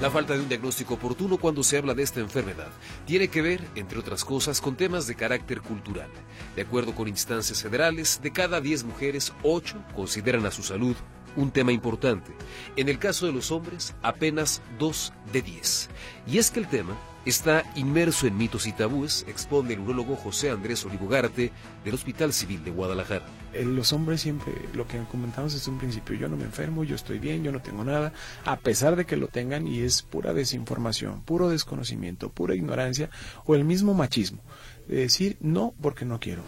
La 0.00 0.12
falta 0.12 0.34
de 0.34 0.40
un 0.40 0.48
diagnóstico 0.48 0.94
oportuno 0.94 1.38
cuando 1.38 1.64
se 1.64 1.76
habla 1.76 1.92
de 1.92 2.04
esta 2.04 2.20
enfermedad 2.20 2.68
tiene 3.04 3.26
que 3.26 3.42
ver, 3.42 3.60
entre 3.74 3.98
otras 3.98 4.24
cosas, 4.24 4.60
con 4.60 4.76
temas 4.76 5.08
de 5.08 5.16
carácter 5.16 5.60
cultural. 5.60 6.08
De 6.54 6.62
acuerdo 6.62 6.94
con 6.94 7.08
instancias 7.08 7.60
federales, 7.60 8.20
de 8.22 8.30
cada 8.30 8.60
10 8.60 8.84
mujeres, 8.84 9.32
8 9.42 9.76
consideran 9.96 10.46
a 10.46 10.52
su 10.52 10.62
salud 10.62 10.94
un 11.34 11.50
tema 11.50 11.72
importante. 11.72 12.30
En 12.76 12.88
el 12.88 13.00
caso 13.00 13.26
de 13.26 13.32
los 13.32 13.50
hombres, 13.50 13.96
apenas 14.00 14.62
2 14.78 15.12
de 15.32 15.42
10. 15.42 15.90
Y 16.28 16.38
es 16.38 16.52
que 16.52 16.60
el 16.60 16.68
tema 16.68 16.96
está 17.28 17.64
inmerso 17.74 18.26
en 18.26 18.36
mitos 18.36 18.66
y 18.66 18.72
tabúes, 18.72 19.24
expone 19.28 19.74
el 19.74 19.80
urologo 19.80 20.16
José 20.16 20.50
Andrés 20.50 20.84
Olivogarte 20.84 21.52
del 21.84 21.94
Hospital 21.94 22.32
Civil 22.32 22.64
de 22.64 22.70
Guadalajara. 22.70 23.26
Eh, 23.52 23.64
los 23.64 23.92
hombres 23.92 24.20
siempre, 24.20 24.52
lo 24.74 24.86
que 24.86 24.98
comentamos 25.10 25.52
desde 25.52 25.70
un 25.70 25.78
principio, 25.78 26.16
yo 26.16 26.28
no 26.28 26.36
me 26.36 26.44
enfermo, 26.44 26.84
yo 26.84 26.94
estoy 26.94 27.18
bien, 27.18 27.42
yo 27.42 27.52
no 27.52 27.60
tengo 27.60 27.84
nada, 27.84 28.12
a 28.44 28.56
pesar 28.56 28.96
de 28.96 29.04
que 29.04 29.16
lo 29.16 29.28
tengan 29.28 29.66
y 29.66 29.80
es 29.80 30.02
pura 30.02 30.32
desinformación, 30.32 31.22
puro 31.22 31.48
desconocimiento, 31.48 32.30
pura 32.30 32.54
ignorancia 32.54 33.10
o 33.44 33.54
el 33.54 33.64
mismo 33.64 33.94
machismo. 33.94 34.42
De 34.86 34.96
decir 34.96 35.36
no 35.40 35.74
porque 35.82 36.04
no 36.04 36.18
quiero. 36.18 36.42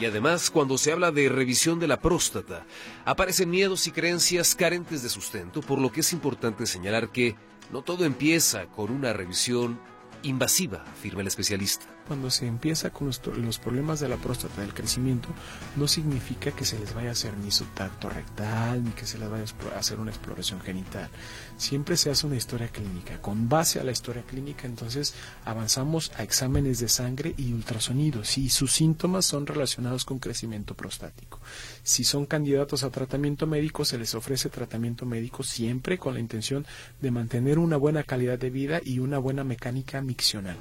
Y 0.00 0.06
además, 0.06 0.50
cuando 0.50 0.76
se 0.76 0.92
habla 0.92 1.12
de 1.12 1.28
revisión 1.28 1.78
de 1.78 1.86
la 1.86 2.00
próstata, 2.00 2.66
aparecen 3.04 3.48
miedos 3.48 3.86
y 3.86 3.92
creencias 3.92 4.54
carentes 4.54 5.02
de 5.02 5.08
sustento, 5.08 5.60
por 5.60 5.78
lo 5.78 5.92
que 5.92 6.00
es 6.00 6.12
importante 6.12 6.66
señalar 6.66 7.10
que 7.10 7.36
no 7.74 7.82
todo 7.82 8.04
empieza 8.04 8.66
con 8.66 8.92
una 8.92 9.12
revisión 9.12 9.80
invasiva, 10.22 10.84
afirma 10.92 11.22
el 11.22 11.26
especialista. 11.26 11.93
Cuando 12.06 12.30
se 12.30 12.46
empieza 12.46 12.90
con 12.90 13.06
los, 13.06 13.58
problemas 13.58 13.98
de 13.98 14.08
la 14.08 14.18
próstata, 14.18 14.60
del 14.60 14.74
crecimiento, 14.74 15.28
no 15.76 15.88
significa 15.88 16.50
que 16.50 16.66
se 16.66 16.78
les 16.78 16.94
vaya 16.94 17.08
a 17.08 17.12
hacer 17.12 17.34
ni 17.38 17.50
su 17.50 17.64
tacto 17.66 18.10
rectal, 18.10 18.84
ni 18.84 18.90
que 18.90 19.06
se 19.06 19.18
les 19.18 19.30
vaya 19.30 19.44
a 19.74 19.78
hacer 19.78 19.98
una 19.98 20.10
exploración 20.10 20.60
genital. 20.60 21.08
Siempre 21.56 21.96
se 21.96 22.10
hace 22.10 22.26
una 22.26 22.36
historia 22.36 22.68
clínica. 22.68 23.22
Con 23.22 23.48
base 23.48 23.80
a 23.80 23.84
la 23.84 23.92
historia 23.92 24.22
clínica, 24.22 24.66
entonces 24.66 25.14
avanzamos 25.46 26.12
a 26.18 26.22
exámenes 26.22 26.78
de 26.78 26.90
sangre 26.90 27.34
y 27.38 27.54
ultrasonidos. 27.54 28.28
Si 28.28 28.50
sus 28.50 28.72
síntomas 28.72 29.24
son 29.24 29.46
relacionados 29.46 30.04
con 30.04 30.18
crecimiento 30.18 30.74
prostático. 30.74 31.40
Si 31.84 32.04
son 32.04 32.26
candidatos 32.26 32.84
a 32.84 32.90
tratamiento 32.90 33.46
médico, 33.46 33.86
se 33.86 33.96
les 33.96 34.14
ofrece 34.14 34.50
tratamiento 34.50 35.06
médico 35.06 35.42
siempre 35.42 35.98
con 35.98 36.14
la 36.14 36.20
intención 36.20 36.66
de 37.00 37.10
mantener 37.10 37.58
una 37.58 37.78
buena 37.78 38.02
calidad 38.02 38.38
de 38.38 38.50
vida 38.50 38.80
y 38.84 38.98
una 38.98 39.18
buena 39.18 39.42
mecánica 39.42 40.02
miccional. 40.02 40.56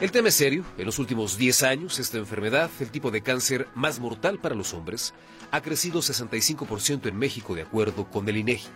El 0.00 0.12
tema 0.12 0.28
es 0.28 0.34
serio. 0.34 0.64
En 0.78 0.86
los 0.86 0.98
últimos 0.98 1.36
10 1.36 1.62
años, 1.62 1.98
esta 1.98 2.16
enfermedad, 2.16 2.70
el 2.80 2.90
tipo 2.90 3.10
de 3.10 3.20
cáncer 3.20 3.68
más 3.74 4.00
mortal 4.00 4.38
para 4.38 4.54
los 4.54 4.72
hombres, 4.72 5.12
ha 5.50 5.60
crecido 5.60 6.00
65% 6.00 7.06
en 7.06 7.18
México 7.18 7.54
de 7.54 7.62
acuerdo 7.62 8.10
con 8.10 8.26
el 8.26 8.38
INEGI. 8.38 8.68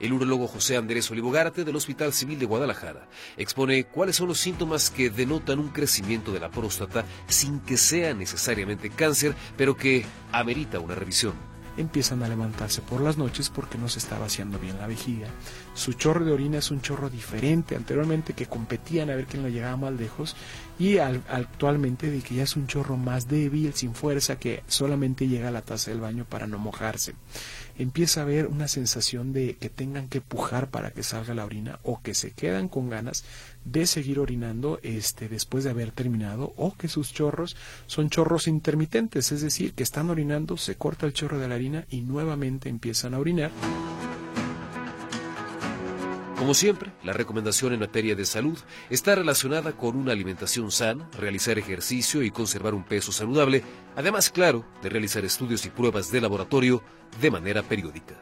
El 0.00 0.14
urologo 0.14 0.46
José 0.46 0.78
Andrés 0.78 1.10
Olivogarte 1.10 1.64
del 1.64 1.76
Hospital 1.76 2.14
Civil 2.14 2.38
de 2.38 2.46
Guadalajara 2.46 3.08
expone 3.36 3.84
cuáles 3.84 4.16
son 4.16 4.28
los 4.28 4.40
síntomas 4.40 4.88
que 4.88 5.10
denotan 5.10 5.58
un 5.58 5.68
crecimiento 5.68 6.32
de 6.32 6.40
la 6.40 6.50
próstata 6.50 7.04
sin 7.28 7.60
que 7.60 7.76
sea 7.76 8.14
necesariamente 8.14 8.88
cáncer, 8.88 9.34
pero 9.58 9.76
que 9.76 10.06
amerita 10.32 10.80
una 10.80 10.94
revisión 10.94 11.53
empiezan 11.76 12.22
a 12.22 12.28
levantarse 12.28 12.82
por 12.82 13.00
las 13.00 13.18
noches 13.18 13.50
porque 13.50 13.78
no 13.78 13.88
se 13.88 13.98
está 13.98 14.18
vaciando 14.18 14.58
bien 14.58 14.78
la 14.78 14.86
vejiga. 14.86 15.28
Su 15.74 15.92
chorro 15.94 16.24
de 16.24 16.32
orina 16.32 16.58
es 16.58 16.70
un 16.70 16.80
chorro 16.80 17.10
diferente 17.10 17.76
anteriormente 17.76 18.32
que 18.32 18.46
competían 18.46 19.10
a 19.10 19.16
ver 19.16 19.26
quién 19.26 19.42
lo 19.42 19.48
llegaba 19.48 19.76
más 19.76 19.92
lejos 19.92 20.36
y 20.78 20.98
actualmente 20.98 22.10
de 22.10 22.20
que 22.20 22.36
ya 22.36 22.42
es 22.42 22.56
un 22.56 22.66
chorro 22.66 22.96
más 22.96 23.28
débil, 23.28 23.72
sin 23.74 23.94
fuerza, 23.94 24.38
que 24.38 24.62
solamente 24.66 25.28
llega 25.28 25.48
a 25.48 25.52
la 25.52 25.62
taza 25.62 25.90
del 25.90 26.00
baño 26.00 26.24
para 26.24 26.46
no 26.46 26.58
mojarse. 26.58 27.14
Empieza 27.76 28.20
a 28.20 28.22
haber 28.22 28.46
una 28.46 28.68
sensación 28.68 29.32
de 29.32 29.56
que 29.56 29.68
tengan 29.68 30.08
que 30.08 30.20
pujar 30.20 30.68
para 30.68 30.92
que 30.92 31.02
salga 31.02 31.34
la 31.34 31.44
orina 31.44 31.80
o 31.82 32.00
que 32.02 32.14
se 32.14 32.30
quedan 32.30 32.68
con 32.68 32.88
ganas 32.88 33.24
de 33.64 33.86
seguir 33.86 34.18
orinando 34.18 34.78
este 34.82 35.28
después 35.28 35.64
de 35.64 35.70
haber 35.70 35.90
terminado 35.90 36.52
o 36.56 36.76
que 36.76 36.88
sus 36.88 37.12
chorros 37.12 37.56
son 37.86 38.10
chorros 38.10 38.46
intermitentes, 38.46 39.32
es 39.32 39.40
decir, 39.40 39.72
que 39.74 39.82
están 39.82 40.10
orinando, 40.10 40.56
se 40.56 40.76
corta 40.76 41.06
el 41.06 41.12
chorro 41.12 41.38
de 41.38 41.48
la 41.48 41.54
harina 41.56 41.86
y 41.90 42.02
nuevamente 42.02 42.68
empiezan 42.68 43.14
a 43.14 43.18
orinar. 43.18 43.50
Como 46.44 46.52
siempre, 46.52 46.92
la 47.02 47.14
recomendación 47.14 47.72
en 47.72 47.80
materia 47.80 48.14
de 48.14 48.26
salud 48.26 48.58
está 48.90 49.14
relacionada 49.14 49.72
con 49.72 49.96
una 49.96 50.12
alimentación 50.12 50.70
sana, 50.70 51.08
realizar 51.18 51.58
ejercicio 51.58 52.22
y 52.22 52.30
conservar 52.30 52.74
un 52.74 52.84
peso 52.84 53.12
saludable, 53.12 53.64
además, 53.96 54.28
claro, 54.28 54.62
de 54.82 54.90
realizar 54.90 55.24
estudios 55.24 55.64
y 55.64 55.70
pruebas 55.70 56.12
de 56.12 56.20
laboratorio 56.20 56.82
de 57.18 57.30
manera 57.30 57.62
periódica. 57.62 58.16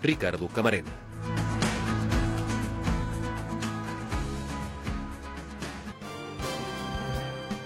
Ricardo 0.00 0.46
Camarena. 0.46 0.92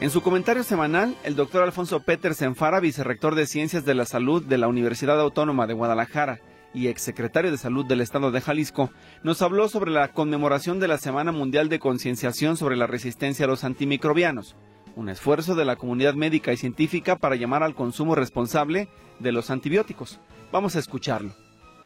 En 0.00 0.10
su 0.10 0.22
comentario 0.22 0.62
semanal, 0.62 1.16
el 1.24 1.34
doctor 1.34 1.64
Alfonso 1.64 1.98
Peters 1.98 2.40
Enfara, 2.42 2.78
vicerrector 2.78 3.34
de 3.34 3.46
Ciencias 3.46 3.84
de 3.84 3.96
la 3.96 4.04
Salud 4.04 4.44
de 4.44 4.56
la 4.56 4.68
Universidad 4.68 5.20
Autónoma 5.20 5.66
de 5.66 5.74
Guadalajara 5.74 6.38
y 6.72 6.86
exsecretario 6.86 7.50
de 7.50 7.56
Salud 7.56 7.84
del 7.84 8.00
Estado 8.00 8.30
de 8.30 8.40
Jalisco, 8.40 8.90
nos 9.24 9.42
habló 9.42 9.68
sobre 9.68 9.90
la 9.90 10.12
conmemoración 10.12 10.78
de 10.78 10.86
la 10.86 10.98
Semana 10.98 11.32
Mundial 11.32 11.68
de 11.68 11.80
Concienciación 11.80 12.56
sobre 12.56 12.76
la 12.76 12.86
Resistencia 12.86 13.46
a 13.46 13.48
los 13.48 13.64
Antimicrobianos, 13.64 14.54
un 14.94 15.08
esfuerzo 15.08 15.56
de 15.56 15.64
la 15.64 15.74
comunidad 15.74 16.14
médica 16.14 16.52
y 16.52 16.56
científica 16.56 17.16
para 17.16 17.34
llamar 17.34 17.64
al 17.64 17.74
consumo 17.74 18.14
responsable 18.14 18.88
de 19.18 19.32
los 19.32 19.50
antibióticos. 19.50 20.20
Vamos 20.52 20.76
a 20.76 20.78
escucharlo. 20.78 21.32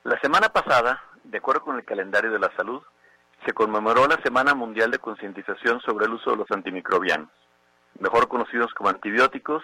La 0.05 0.21
semana 0.21 0.51
pasada, 0.51 1.01
de 1.25 1.39
acuerdo 1.39 1.63
con 1.63 1.77
el 1.77 1.85
calendario 1.87 2.31
de 2.31 2.39
la 2.39 2.55
salud, 2.57 2.83
se 3.47 3.55
conmemoró 3.55 4.07
la 4.07 4.21
Semana 4.23 4.55
Mundial 4.55 4.91
de 4.91 4.99
Concientización 4.99 5.81
sobre 5.81 6.05
el 6.05 6.13
uso 6.13 6.33
de 6.33 6.37
los 6.37 6.51
antimicrobianos, 6.51 7.31
mejor 7.99 8.29
conocidos 8.29 8.73
como 8.75 8.91
antibióticos, 8.91 9.63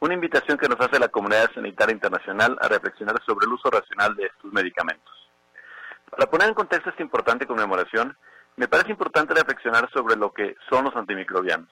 una 0.00 0.14
invitación 0.14 0.58
que 0.58 0.68
nos 0.68 0.80
hace 0.80 0.98
la 0.98 1.08
comunidad 1.08 1.50
sanitaria 1.54 1.94
internacional 1.94 2.58
a 2.60 2.68
reflexionar 2.68 3.16
sobre 3.24 3.46
el 3.46 3.52
uso 3.52 3.70
racional 3.70 4.14
de 4.16 4.26
estos 4.26 4.52
medicamentos. 4.52 5.12
Para 6.10 6.26
poner 6.26 6.48
en 6.48 6.54
contexto 6.54 6.90
esta 6.90 7.02
importante 7.02 7.46
conmemoración, 7.46 8.16
me 8.56 8.68
parece 8.68 8.90
importante 8.90 9.34
reflexionar 9.34 9.90
sobre 9.90 10.16
lo 10.16 10.32
que 10.32 10.56
son 10.68 10.84
los 10.84 10.94
antimicrobianos, 10.94 11.70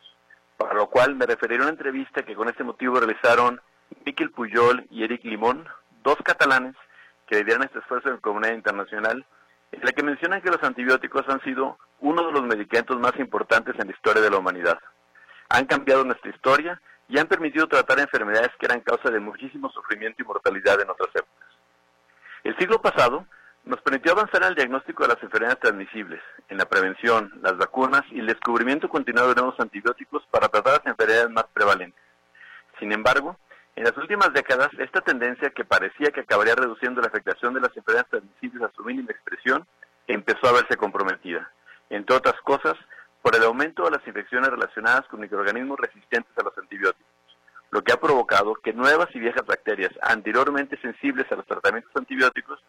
para 0.57 0.75
lo 0.75 0.89
cual 0.89 1.15
me 1.15 1.27
referiré 1.27 1.61
a 1.61 1.67
una 1.67 1.73
entrevista 1.73 2.23
que 2.23 2.35
con 2.35 2.49
este 2.49 2.65
motivo 2.65 2.99
realizaron 2.99 3.61
Miquel 4.05 4.31
Puyol 4.31 4.87
y 4.91 5.05
Eric 5.05 5.25
Limón, 5.25 5.69
dos 6.03 6.17
catalanes 6.25 6.75
que 7.27 7.37
lideraron 7.37 7.65
este 7.65 7.79
esfuerzo 7.79 8.09
en 8.09 8.15
la 8.17 8.21
comunidad 8.21 8.55
internacional, 8.55 9.25
en 9.71 9.81
la 9.85 9.93
que 9.93 10.03
mencionan 10.03 10.43
que 10.43 10.51
los 10.51 10.63
antibióticos 10.63 11.29
han 11.29 11.41
sido 11.43 11.79
uno 12.01 12.27
de 12.27 12.33
los 12.33 12.43
medicamentos 12.43 12.99
más 12.99 13.17
importantes 13.19 13.75
en 13.79 13.87
la 13.87 13.93
historia 13.93 14.23
de 14.23 14.31
la 14.31 14.39
humanidad. 14.39 14.79
Han 15.53 15.67
cambiado 15.67 16.03
nuestra 16.03 16.31
historia 16.31 16.81
y 17.09 17.19
han 17.19 17.27
permitido 17.27 17.69
tratar 17.69 18.01
enfermedades 18.01 18.51
que 18.59 18.65
eran 18.65 18.81
causa 18.81 19.11
de 19.11 19.21
muchísimo 19.21 19.71
sufrimiento 19.71 20.23
y 20.23 20.27
mortalidad 20.27 20.81
en 20.81 20.89
otras 20.89 21.11
épocas. 21.15 21.49
El 22.43 22.57
siglo 22.57 22.81
pasado 22.81 23.27
nos 23.65 23.81
permitió 23.83 24.13
avanzar 24.13 24.43
en 24.43 24.49
el 24.49 24.55
diagnóstico 24.55 25.03
de 25.03 25.11
las 25.11 25.23
enfermedades 25.23 25.61
transmisibles, 25.61 26.23
en 26.49 26.57
la 26.57 26.65
prevención, 26.65 27.31
las 27.43 27.59
vacunas 27.59 28.03
y 28.11 28.21
el 28.21 28.27
descubrimiento 28.29 28.89
continuado 28.89 29.29
de 29.29 29.35
nuevos 29.43 29.61
antibióticos 29.61 30.27
para 30.31 30.49
tratar 30.49 30.79
las 30.79 30.87
enfermedades 30.87 31.31
más 31.31 31.45
prevalentes. 31.53 32.03
Sin 32.79 32.91
embargo, 32.91 33.37
en 33.77 33.85
las 33.85 33.97
últimas 33.99 34.33
décadas, 34.33 34.71
esta 34.79 35.03
tendencia 35.03 35.51
que 35.51 35.67
parecía 35.67 36.11
que 36.13 36.21
acabaría 36.21 36.55
reduciendo 36.55 37.03
la 37.03 37.09
afectación 37.09 37.53
de 37.53 37.61
las 37.61 37.77
enfermedades 37.77 38.09
transmisibles 38.09 38.63
a 38.63 38.73
su 38.75 38.85
mínima 38.85 39.13
expresión, 39.13 39.67
empezó 40.07 40.49
a 40.49 40.53
verse 40.53 40.79
comprometida, 40.79 41.51
entre 41.91 42.17
otras 42.17 42.41
cosas, 42.41 42.75
por 43.23 43.37
el 43.37 43.45
aumento 43.45 43.85
de 43.85 43.93
las 43.93 44.07
infecciones 44.07 44.51
relacionadas 44.51 45.07
con 45.09 45.21
microorganismos 45.21 45.79
resistentes 45.79 46.37
a 46.37 46.43
los 46.43 46.57
antibióticos, 46.59 47.07
lo 47.71 47.83
que 47.83 47.93
ha 47.93 48.01
provocado 48.01 48.55
que 48.57 48.73
nuevas 48.73 49.09
y 49.15 49.21
viejas 49.21 49.47
bacterias 49.47 49.93
anteriormente 50.03 50.77
sensibles 50.83 51.31
a 51.31 51.37
los 51.37 51.47
tratamientos 51.47 51.93
antibióticos 51.95 52.61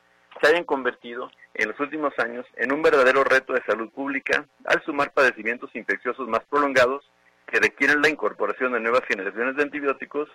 se 0.42 0.48
hayan 0.48 0.64
convertido 0.64 1.30
en 1.54 1.70
los 1.70 1.80
últimos 1.80 2.18
años 2.20 2.46
en 2.56 2.72
un 2.72 2.82
verdadero 2.82 3.24
reto 3.24 3.54
de 3.54 3.64
salud 3.66 3.90
pública 3.92 4.46
al 4.66 4.84
sumar 4.84 5.12
padecimientos 5.12 5.76
infecciosos 5.76 6.28
más 6.28 6.42
prolongados 6.50 7.04
que 7.48 7.60
requieren 7.60 8.02
la 8.02 8.10
incorporación 8.10 8.74
de 8.74 8.80
nuevas 8.80 9.04
generaciones 9.08 9.56
de 9.56 9.64
antibióticos 9.64 10.30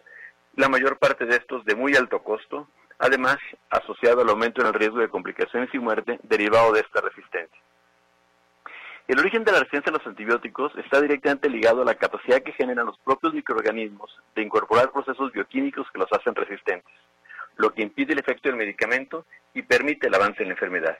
la 0.54 0.68
mayor 0.68 0.98
parte 0.98 1.24
de 1.24 1.36
estos 1.36 1.64
de 1.64 1.76
muy 1.76 1.94
alto 1.94 2.22
costo, 2.22 2.68
además 2.98 3.38
asociado 3.70 4.22
al 4.22 4.28
aumento 4.28 4.60
en 4.60 4.66
el 4.66 4.74
riesgo 4.74 4.98
de 4.98 5.08
complicaciones 5.08 5.72
y 5.72 5.78
muerte 5.78 6.18
derivado 6.24 6.72
de 6.72 6.80
esta 6.80 7.00
resistencia. 7.00 7.60
El 9.08 9.18
origen 9.18 9.42
de 9.42 9.52
la 9.52 9.60
resistencia 9.60 9.88
a 9.88 9.96
los 9.96 10.06
antibióticos 10.06 10.70
está 10.76 11.00
directamente 11.00 11.48
ligado 11.48 11.80
a 11.80 11.84
la 11.86 11.94
capacidad 11.94 12.42
que 12.42 12.52
generan 12.52 12.84
los 12.84 12.98
propios 12.98 13.32
microorganismos 13.32 14.14
de 14.34 14.42
incorporar 14.42 14.92
procesos 14.92 15.32
bioquímicos 15.32 15.90
que 15.90 15.98
los 15.98 16.12
hacen 16.12 16.34
resistentes, 16.34 16.92
lo 17.56 17.72
que 17.72 17.80
impide 17.80 18.12
el 18.12 18.18
efecto 18.18 18.50
del 18.50 18.58
medicamento 18.58 19.24
y 19.54 19.62
permite 19.62 20.08
el 20.08 20.14
avance 20.14 20.42
en 20.42 20.50
la 20.50 20.54
enfermedad. 20.54 20.98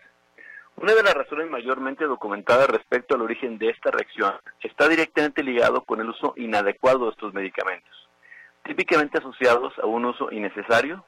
Una 0.77 0.95
de 0.95 1.03
las 1.03 1.13
razones 1.13 1.51
mayormente 1.51 2.07
documentadas 2.07 2.71
respecto 2.71 3.15
al 3.15 3.21
origen 3.21 3.59
de 3.59 3.69
esta 3.69 3.91
reacción 3.91 4.33
está 4.63 4.89
directamente 4.89 5.43
ligado 5.43 5.83
con 5.83 6.01
el 6.01 6.09
uso 6.09 6.33
inadecuado 6.39 7.05
de 7.05 7.11
estos 7.11 7.35
medicamentos, 7.35 8.09
típicamente 8.65 9.19
asociados 9.19 9.79
a 9.81 9.85
un 9.85 10.07
uso 10.07 10.33
innecesario. 10.33 11.05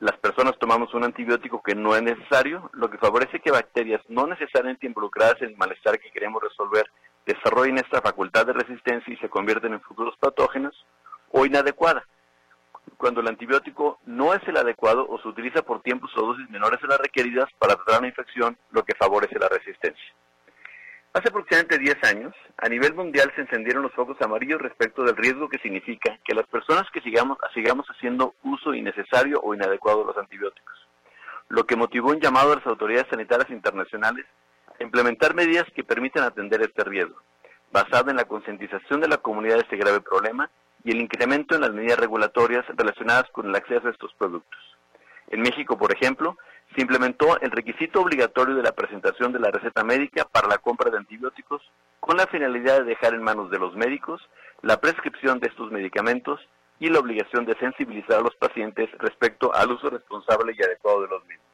Las 0.00 0.18
personas 0.18 0.58
tomamos 0.58 0.92
un 0.92 1.04
antibiótico 1.04 1.62
que 1.62 1.74
no 1.74 1.96
es 1.96 2.02
necesario, 2.02 2.70
lo 2.74 2.90
que 2.90 2.98
favorece 2.98 3.40
que 3.40 3.50
bacterias 3.50 4.02
no 4.08 4.26
necesariamente 4.26 4.86
involucradas 4.86 5.40
en 5.40 5.50
el 5.50 5.56
malestar 5.56 5.98
que 5.98 6.10
queremos 6.10 6.42
resolver 6.42 6.86
desarrollen 7.24 7.78
esta 7.78 8.00
facultad 8.00 8.46
de 8.46 8.52
resistencia 8.52 9.12
y 9.12 9.16
se 9.16 9.28
convierten 9.28 9.72
en 9.72 9.80
futuros 9.80 10.16
patógenos, 10.18 10.86
o 11.32 11.44
inadecuada, 11.44 12.06
cuando 12.96 13.20
el 13.20 13.26
antibiótico 13.26 13.98
no 14.06 14.32
es 14.32 14.46
el 14.46 14.56
adecuado 14.56 15.06
o 15.08 15.18
se 15.20 15.28
utiliza 15.28 15.62
por 15.62 15.82
tiempos 15.82 16.10
o 16.16 16.26
dosis 16.26 16.48
menores 16.50 16.82
a 16.84 16.86
las 16.86 16.98
requeridas 16.98 17.46
para 17.58 17.74
tratar 17.74 17.98
una 17.98 18.08
infección, 18.08 18.56
lo 18.70 18.84
que 18.84 18.94
favorece 18.94 19.38
la 19.38 19.48
resistencia. 19.48 20.14
Hace 21.16 21.30
aproximadamente 21.30 21.78
10 21.78 22.04
años, 22.12 22.34
a 22.58 22.68
nivel 22.68 22.92
mundial 22.92 23.32
se 23.34 23.40
encendieron 23.40 23.82
los 23.82 23.94
focos 23.94 24.20
amarillos 24.20 24.60
respecto 24.60 25.02
del 25.02 25.16
riesgo 25.16 25.48
que 25.48 25.56
significa 25.60 26.18
que 26.22 26.34
las 26.34 26.46
personas 26.46 26.84
que 26.92 27.00
sigamos, 27.00 27.38
sigamos 27.54 27.86
haciendo 27.86 28.34
uso 28.42 28.74
innecesario 28.74 29.40
o 29.42 29.54
inadecuado 29.54 30.00
de 30.00 30.04
los 30.08 30.18
antibióticos, 30.18 30.74
lo 31.48 31.64
que 31.64 31.74
motivó 31.74 32.10
un 32.10 32.20
llamado 32.20 32.52
a 32.52 32.56
las 32.56 32.66
autoridades 32.66 33.08
sanitarias 33.08 33.48
internacionales 33.48 34.26
a 34.78 34.82
implementar 34.82 35.34
medidas 35.34 35.64
que 35.74 35.84
permitan 35.84 36.22
atender 36.22 36.60
este 36.60 36.84
riesgo, 36.84 37.16
basado 37.72 38.10
en 38.10 38.16
la 38.16 38.26
concientización 38.26 39.00
de 39.00 39.08
la 39.08 39.16
comunidad 39.16 39.54
de 39.54 39.62
este 39.62 39.78
grave 39.78 40.02
problema 40.02 40.50
y 40.84 40.90
el 40.90 41.00
incremento 41.00 41.54
en 41.54 41.62
las 41.62 41.72
medidas 41.72 41.98
regulatorias 41.98 42.66
relacionadas 42.76 43.24
con 43.30 43.46
el 43.46 43.56
acceso 43.56 43.88
a 43.88 43.92
estos 43.92 44.12
productos. 44.18 44.60
En 45.28 45.40
México, 45.40 45.78
por 45.78 45.94
ejemplo, 45.94 46.36
se 46.74 46.82
implementó 46.82 47.40
el 47.40 47.50
requisito 47.50 48.00
obligatorio 48.00 48.54
de 48.54 48.62
la 48.62 48.72
presentación 48.72 49.32
de 49.32 49.40
la 49.40 49.50
receta 49.50 49.84
médica 49.84 50.24
para 50.24 50.48
la 50.48 50.58
compra 50.58 50.90
de 50.90 50.98
antibióticos 50.98 51.62
con 52.00 52.16
la 52.16 52.26
finalidad 52.26 52.78
de 52.80 52.84
dejar 52.84 53.14
en 53.14 53.22
manos 53.22 53.50
de 53.50 53.58
los 53.58 53.74
médicos 53.74 54.20
la 54.62 54.80
prescripción 54.80 55.40
de 55.40 55.48
estos 55.48 55.70
medicamentos 55.70 56.40
y 56.78 56.88
la 56.90 56.98
obligación 56.98 57.46
de 57.46 57.56
sensibilizar 57.58 58.18
a 58.18 58.22
los 58.22 58.36
pacientes 58.36 58.90
respecto 58.98 59.54
al 59.54 59.70
uso 59.70 59.88
responsable 59.88 60.54
y 60.56 60.62
adecuado 60.62 61.02
de 61.02 61.08
los 61.08 61.24
mismos. 61.24 61.46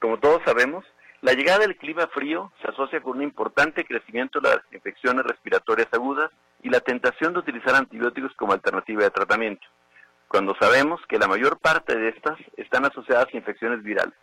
Como 0.00 0.18
todos 0.18 0.42
sabemos, 0.44 0.84
la 1.20 1.32
llegada 1.32 1.60
del 1.60 1.76
clima 1.76 2.06
frío 2.08 2.52
se 2.60 2.68
asocia 2.68 3.00
con 3.00 3.16
un 3.16 3.22
importante 3.22 3.84
crecimiento 3.84 4.40
de 4.40 4.50
las 4.50 4.60
infecciones 4.72 5.24
respiratorias 5.24 5.88
agudas 5.92 6.30
y 6.62 6.68
la 6.68 6.80
tentación 6.80 7.32
de 7.32 7.40
utilizar 7.40 7.74
antibióticos 7.74 8.34
como 8.36 8.52
alternativa 8.52 9.02
de 9.02 9.10
tratamiento, 9.10 9.66
cuando 10.34 10.56
sabemos 10.60 11.00
que 11.08 11.16
la 11.16 11.28
mayor 11.28 11.60
parte 11.60 11.96
de 11.96 12.08
estas 12.08 12.36
están 12.56 12.84
asociadas 12.84 13.28
a 13.32 13.36
infecciones 13.36 13.84
virales, 13.84 14.14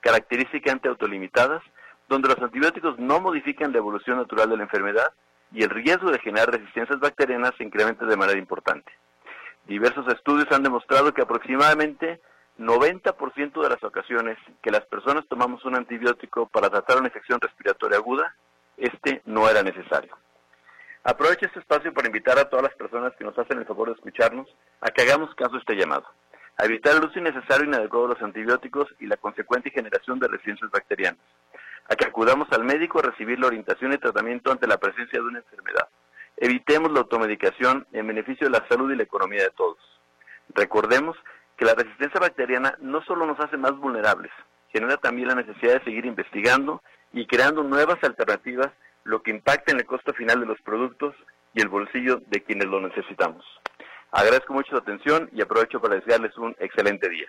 característicamente 0.00 0.88
autolimitadas, 0.88 1.62
donde 2.06 2.28
los 2.28 2.36
antibióticos 2.38 2.98
no 2.98 3.18
modifican 3.18 3.72
la 3.72 3.78
evolución 3.78 4.18
natural 4.18 4.50
de 4.50 4.58
la 4.58 4.64
enfermedad 4.64 5.10
y 5.52 5.62
el 5.62 5.70
riesgo 5.70 6.10
de 6.10 6.18
generar 6.18 6.50
resistencias 6.50 7.00
bacterianas 7.00 7.52
se 7.56 7.64
incrementa 7.64 8.04
de 8.04 8.14
manera 8.14 8.38
importante. 8.38 8.92
Diversos 9.66 10.06
estudios 10.08 10.52
han 10.52 10.64
demostrado 10.64 11.14
que 11.14 11.22
aproximadamente 11.22 12.20
90% 12.58 13.62
de 13.62 13.68
las 13.70 13.82
ocasiones 13.82 14.36
que 14.62 14.70
las 14.70 14.84
personas 14.84 15.24
tomamos 15.30 15.64
un 15.64 15.76
antibiótico 15.76 16.46
para 16.46 16.68
tratar 16.68 16.98
una 16.98 17.08
infección 17.08 17.40
respiratoria 17.40 17.96
aguda, 17.96 18.36
este 18.76 19.22
no 19.24 19.48
era 19.48 19.62
necesario. 19.62 20.14
Aprovecho 21.06 21.44
este 21.44 21.60
espacio 21.60 21.92
para 21.92 22.06
invitar 22.06 22.38
a 22.38 22.48
todas 22.48 22.62
las 22.62 22.74
personas 22.76 23.12
que 23.18 23.24
nos 23.24 23.38
hacen 23.38 23.58
el 23.58 23.66
favor 23.66 23.88
de 23.88 23.94
escucharnos 23.94 24.48
a 24.80 24.90
que 24.90 25.02
hagamos 25.02 25.34
caso 25.34 25.56
a 25.56 25.58
este 25.58 25.76
llamado, 25.76 26.06
a 26.56 26.64
evitar 26.64 26.96
el 26.96 27.04
uso 27.04 27.18
innecesario 27.18 27.66
y 27.66 27.68
inadecuado 27.68 28.08
de 28.08 28.14
los 28.14 28.22
antibióticos 28.22 28.88
y 28.98 29.06
la 29.06 29.18
consecuente 29.18 29.70
generación 29.70 30.18
de 30.18 30.28
resistencias 30.28 30.70
bacterianas, 30.70 31.20
a 31.90 31.94
que 31.94 32.06
acudamos 32.06 32.50
al 32.52 32.64
médico 32.64 33.00
a 33.00 33.02
recibir 33.02 33.38
la 33.38 33.48
orientación 33.48 33.92
y 33.92 33.98
tratamiento 33.98 34.50
ante 34.50 34.66
la 34.66 34.78
presencia 34.78 35.20
de 35.20 35.26
una 35.26 35.40
enfermedad. 35.40 35.88
Evitemos 36.38 36.90
la 36.90 37.00
automedicación 37.00 37.86
en 37.92 38.06
beneficio 38.06 38.46
de 38.46 38.58
la 38.58 38.66
salud 38.66 38.90
y 38.90 38.96
la 38.96 39.02
economía 39.02 39.42
de 39.42 39.50
todos. 39.50 39.76
Recordemos 40.54 41.18
que 41.58 41.66
la 41.66 41.74
resistencia 41.74 42.18
bacteriana 42.18 42.78
no 42.80 43.04
solo 43.04 43.26
nos 43.26 43.38
hace 43.40 43.58
más 43.58 43.76
vulnerables, 43.76 44.32
genera 44.70 44.96
también 44.96 45.28
la 45.28 45.34
necesidad 45.34 45.74
de 45.74 45.84
seguir 45.84 46.06
investigando 46.06 46.82
y 47.12 47.26
creando 47.26 47.62
nuevas 47.62 48.02
alternativas 48.02 48.72
lo 49.04 49.22
que 49.22 49.30
impacta 49.30 49.72
en 49.72 49.78
el 49.78 49.86
costo 49.86 50.12
final 50.14 50.40
de 50.40 50.46
los 50.46 50.60
productos 50.62 51.14
y 51.54 51.60
el 51.60 51.68
bolsillo 51.68 52.20
de 52.26 52.42
quienes 52.42 52.66
lo 52.66 52.80
necesitamos. 52.80 53.44
Agradezco 54.10 54.52
mucho 54.52 54.70
su 54.70 54.76
atención 54.76 55.28
y 55.32 55.42
aprovecho 55.42 55.80
para 55.80 55.96
desearles 55.96 56.36
un 56.38 56.54
excelente 56.58 57.08
día. 57.08 57.26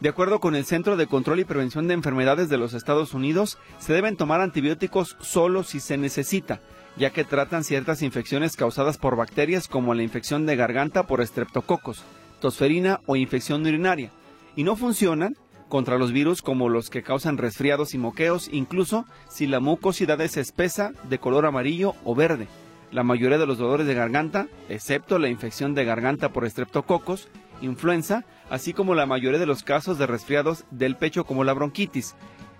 De 0.00 0.08
acuerdo 0.08 0.40
con 0.40 0.54
el 0.54 0.64
Centro 0.64 0.96
de 0.96 1.06
Control 1.06 1.40
y 1.40 1.44
Prevención 1.44 1.86
de 1.86 1.94
Enfermedades 1.94 2.48
de 2.48 2.56
los 2.56 2.72
Estados 2.72 3.12
Unidos, 3.12 3.58
se 3.78 3.92
deben 3.92 4.16
tomar 4.16 4.40
antibióticos 4.40 5.16
solo 5.20 5.62
si 5.62 5.78
se 5.78 5.98
necesita, 5.98 6.60
ya 6.96 7.10
que 7.10 7.24
tratan 7.24 7.64
ciertas 7.64 8.00
infecciones 8.00 8.56
causadas 8.56 8.96
por 8.96 9.16
bacterias 9.16 9.68
como 9.68 9.92
la 9.92 10.02
infección 10.02 10.46
de 10.46 10.56
garganta 10.56 11.06
por 11.06 11.20
estreptococos, 11.20 12.02
tosferina 12.40 13.00
o 13.04 13.16
infección 13.16 13.60
urinaria, 13.62 14.10
y 14.56 14.64
no 14.64 14.74
funcionan 14.74 15.36
contra 15.70 15.96
los 15.96 16.12
virus 16.12 16.42
como 16.42 16.68
los 16.68 16.90
que 16.90 17.02
causan 17.02 17.38
resfriados 17.38 17.94
y 17.94 17.98
moqueos, 17.98 18.50
incluso 18.52 19.06
si 19.30 19.46
la 19.46 19.60
mucosidad 19.60 20.20
es 20.20 20.36
espesa, 20.36 20.92
de 21.08 21.18
color 21.18 21.46
amarillo 21.46 21.94
o 22.04 22.14
verde. 22.14 22.46
La 22.92 23.04
mayoría 23.04 23.38
de 23.38 23.46
los 23.46 23.56
dolores 23.56 23.86
de 23.86 23.94
garganta, 23.94 24.48
excepto 24.68 25.18
la 25.18 25.28
infección 25.28 25.74
de 25.74 25.86
garganta 25.86 26.30
por 26.30 26.44
estreptococos, 26.44 27.28
influenza, 27.62 28.24
así 28.50 28.74
como 28.74 28.94
la 28.94 29.06
mayoría 29.06 29.38
de 29.38 29.46
los 29.46 29.62
casos 29.62 29.96
de 29.96 30.06
resfriados 30.06 30.64
del 30.70 30.96
pecho 30.96 31.24
como 31.24 31.44
la 31.44 31.54
bronquitis. 31.54 32.14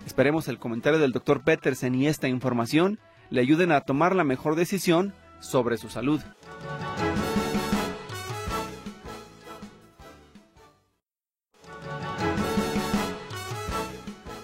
Esperemos 0.07 0.47
el 0.47 0.57
comentario 0.57 0.97
del 0.97 1.11
doctor 1.11 1.43
Petersen 1.43 1.93
y 1.93 2.07
esta 2.07 2.27
información 2.27 2.97
le 3.29 3.41
ayuden 3.41 3.71
a 3.71 3.81
tomar 3.81 4.15
la 4.15 4.23
mejor 4.23 4.55
decisión 4.55 5.13
sobre 5.39 5.77
su 5.77 5.89
salud. 5.89 6.21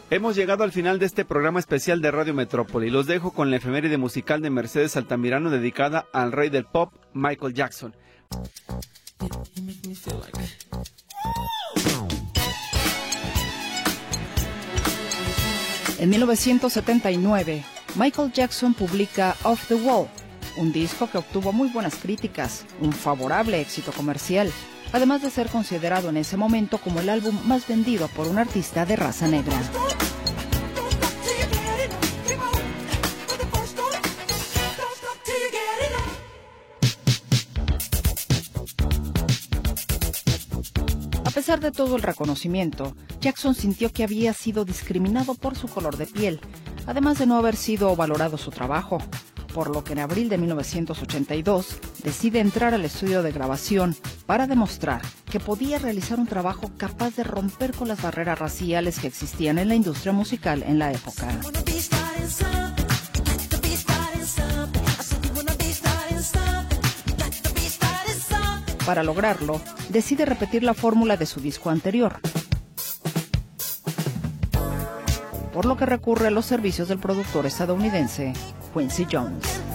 Hemos 0.10 0.38
llegado 0.38 0.64
al 0.64 0.72
final 0.72 1.00
de 1.00 1.06
este 1.06 1.26
programa 1.26 1.60
especial 1.60 2.02
de 2.02 2.12
Radio 2.12 2.34
Metrópoli. 2.34 2.90
Los 2.90 3.08
dejo 3.08 3.32
con 3.32 3.52
la 3.52 3.58
efeméride 3.58 3.98
musical 3.98 4.42
de 4.42 4.50
Mercedes 4.50 4.96
Altamirano 4.96 5.50
dedicada 5.50 6.08
al 6.14 6.32
rey 6.32 6.50
del 6.50 6.64
pop, 6.64 6.94
Michael 7.14 7.54
Jackson. 7.54 7.94
En 16.00 16.10
1979, 16.10 17.66
Michael 17.98 18.32
Jackson 18.32 18.74
publica 18.74 19.36
Off 19.44 19.68
the 19.68 19.76
Wall, 19.76 20.08
un 20.58 20.72
disco 20.72 21.10
que 21.12 21.18
obtuvo 21.18 21.52
muy 21.52 21.68
buenas 21.68 21.96
críticas, 21.96 22.66
un 22.80 22.94
favorable 22.94 23.60
éxito 23.60 23.92
comercial, 23.92 24.54
además 24.94 25.22
de 25.22 25.30
ser 25.30 25.50
considerado 25.50 26.10
en 26.10 26.18
ese 26.18 26.38
momento 26.38 26.78
como 26.78 27.00
el 27.00 27.10
álbum 27.10 27.38
más 27.46 27.68
vendido 27.68 28.08
por 28.10 28.28
un 28.28 28.38
artista 28.38 28.86
de 28.86 28.96
raza 28.96 29.28
negra. 29.28 29.60
A 41.26 41.32
pesar 41.32 41.60
de 41.60 41.72
todo 41.72 41.96
el 41.96 42.02
reconocimiento, 42.02 42.96
Jackson 43.22 43.56
sintió 43.56 43.92
que 43.92 44.04
había 44.04 44.34
sido 44.34 44.66
discriminado 44.66 45.36
por 45.36 45.56
su 45.56 45.68
color 45.68 45.96
de 45.96 46.08
piel, 46.08 46.42
además 46.88 47.20
de 47.20 47.26
no 47.26 47.38
haber 47.38 47.56
sido 47.56 47.96
valorado 47.96 48.38
su 48.38 48.52
trabajo 48.52 49.00
por 49.58 49.74
lo 49.74 49.84
que 49.84 49.94
en 49.94 50.00
abril 50.00 50.30
de 50.30 50.38
1982 50.38 51.80
decide 52.08 52.40
entrar 52.40 52.74
al 52.74 52.86
estudio 52.86 53.22
de 53.22 53.34
grabación 53.34 53.94
para 54.26 54.48
demostrar 54.48 55.02
que 55.30 55.42
podía 55.42 55.78
realizar 55.78 56.18
un 56.18 56.26
trabajo 56.26 56.72
capaz 56.78 57.18
de 57.18 57.26
romper 57.26 57.74
con 57.74 57.90
las 57.90 58.02
barreras 58.02 58.40
raciales 58.40 59.00
que 59.00 59.08
existían 59.08 59.58
en 59.58 59.68
la 59.68 59.76
industria 59.76 60.14
musical 60.14 60.64
en 60.66 60.80
la 60.80 60.94
época. 60.94 61.28
Para 68.86 69.04
lograrlo, 69.04 69.60
decide 69.90 70.24
repetir 70.24 70.64
la 70.64 70.74
fórmula 70.74 71.18
de 71.18 71.26
su 71.26 71.42
disco 71.42 71.70
anterior, 71.70 72.22
por 75.52 75.66
lo 75.66 75.76
que 75.76 75.86
recurre 75.86 76.28
a 76.28 76.32
los 76.32 76.46
servicios 76.46 76.88
del 76.88 77.00
productor 77.00 77.46
estadounidense 77.46 78.32
Quincy 78.74 79.08
Jones. 79.12 79.67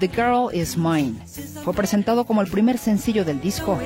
The 0.00 0.08
Girl 0.08 0.48
Is 0.50 0.78
Mine 0.78 1.16
fue 1.62 1.74
presentado 1.74 2.24
como 2.24 2.40
el 2.40 2.50
primer 2.50 2.78
sencillo 2.78 3.22
del 3.22 3.38
disco. 3.38 3.78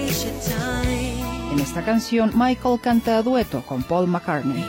En 1.53 1.59
esta 1.59 1.85
canción, 1.85 2.31
Michael 2.37 2.81
canta 2.81 3.19
a 3.19 3.23
dueto 3.23 3.63
con 3.67 3.83
Paul 3.83 4.07
McCartney. 4.07 4.65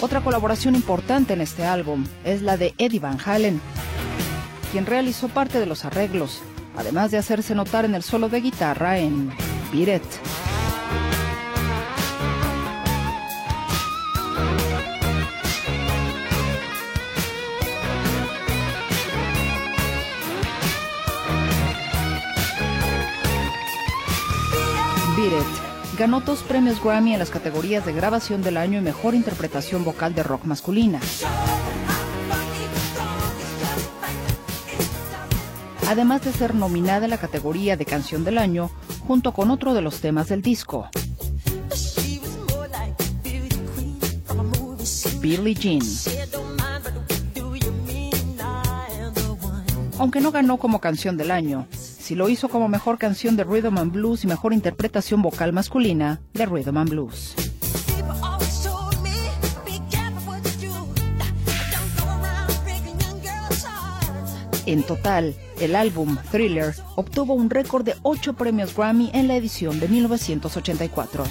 Otra 0.00 0.20
colaboración 0.20 0.76
importante 0.76 1.32
en 1.32 1.40
este 1.40 1.64
álbum 1.64 2.06
es 2.24 2.42
la 2.42 2.56
de 2.56 2.72
Eddie 2.78 3.00
Van 3.00 3.18
Halen, 3.24 3.60
quien 4.70 4.86
realizó 4.86 5.28
parte 5.28 5.58
de 5.58 5.66
los 5.66 5.84
arreglos, 5.84 6.40
además 6.76 7.10
de 7.10 7.18
hacerse 7.18 7.56
notar 7.56 7.84
en 7.84 7.96
el 7.96 8.04
solo 8.04 8.28
de 8.28 8.40
guitarra 8.40 8.98
en 8.98 9.32
Beat. 9.72 10.02
Ganó 25.98 26.20
dos 26.20 26.42
premios 26.42 26.82
Grammy 26.82 27.12
en 27.12 27.18
las 27.18 27.30
categorías 27.30 27.84
de 27.84 27.92
grabación 27.92 28.42
del 28.42 28.56
año 28.56 28.78
y 28.78 28.82
mejor 28.82 29.14
interpretación 29.14 29.84
vocal 29.84 30.14
de 30.14 30.22
rock 30.22 30.44
masculina. 30.44 31.00
además 35.88 36.22
de 36.22 36.32
ser 36.32 36.54
nominada 36.54 37.06
en 37.06 37.10
la 37.10 37.16
categoría 37.16 37.78
de 37.78 37.86
Canción 37.86 38.22
del 38.22 38.36
Año, 38.36 38.70
junto 39.06 39.32
con 39.32 39.50
otro 39.50 39.72
de 39.72 39.80
los 39.80 40.02
temas 40.02 40.28
del 40.28 40.42
disco. 40.42 40.90
Billie 45.20 45.54
Jean. 45.54 45.80
Aunque 49.98 50.20
no 50.20 50.30
ganó 50.30 50.58
como 50.58 50.78
Canción 50.78 51.16
del 51.16 51.30
Año, 51.30 51.66
sí 52.08 52.14
lo 52.14 52.30
hizo 52.30 52.48
como 52.48 52.68
mejor 52.68 52.96
canción 52.96 53.36
de 53.36 53.44
Rhythm 53.44 53.76
and 53.76 53.92
Blues 53.92 54.24
y 54.24 54.26
mejor 54.26 54.54
interpretación 54.54 55.20
vocal 55.20 55.52
masculina 55.52 56.22
de 56.32 56.46
Rhythm 56.46 56.78
and 56.78 56.88
Blues. 56.88 57.34
En 64.64 64.82
total, 64.84 65.34
el 65.60 65.76
álbum 65.76 66.16
Thriller 66.30 66.74
obtuvo 66.96 67.34
un 67.34 67.50
récord 67.50 67.84
de 67.84 67.94
8 68.02 68.32
premios 68.36 68.74
Grammy 68.74 69.10
en 69.12 69.28
la 69.28 69.36
edición 69.36 69.78
de 69.78 69.88
1984. 69.88 71.24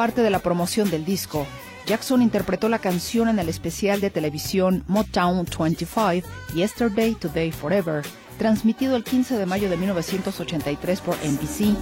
Parte 0.00 0.22
de 0.22 0.30
la 0.30 0.38
promoción 0.38 0.90
del 0.90 1.04
disco, 1.04 1.46
Jackson 1.84 2.22
interpretó 2.22 2.70
la 2.70 2.78
canción 2.78 3.28
en 3.28 3.38
el 3.38 3.50
especial 3.50 4.00
de 4.00 4.08
televisión 4.08 4.82
Motown 4.88 5.44
25 5.44 6.26
Yesterday, 6.54 7.14
Today, 7.16 7.52
Forever, 7.52 8.02
transmitido 8.38 8.96
el 8.96 9.04
15 9.04 9.36
de 9.36 9.44
mayo 9.44 9.68
de 9.68 9.76
1983 9.76 11.00
por 11.02 11.16
NBC. 11.16 11.76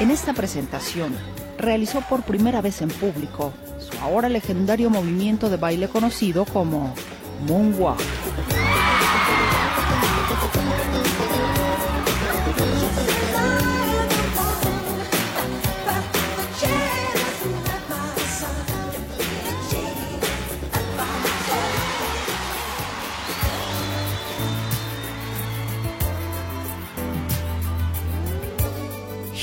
En 0.00 0.10
esta 0.10 0.34
presentación, 0.34 1.16
realizó 1.56 2.02
por 2.10 2.24
primera 2.24 2.60
vez 2.60 2.82
en 2.82 2.90
público 2.90 3.54
su 3.78 3.96
ahora 4.00 4.28
legendario 4.28 4.90
movimiento 4.90 5.48
de 5.48 5.56
baile 5.56 5.88
conocido 5.88 6.44
como 6.44 6.92
Moonwalk. 7.48 8.19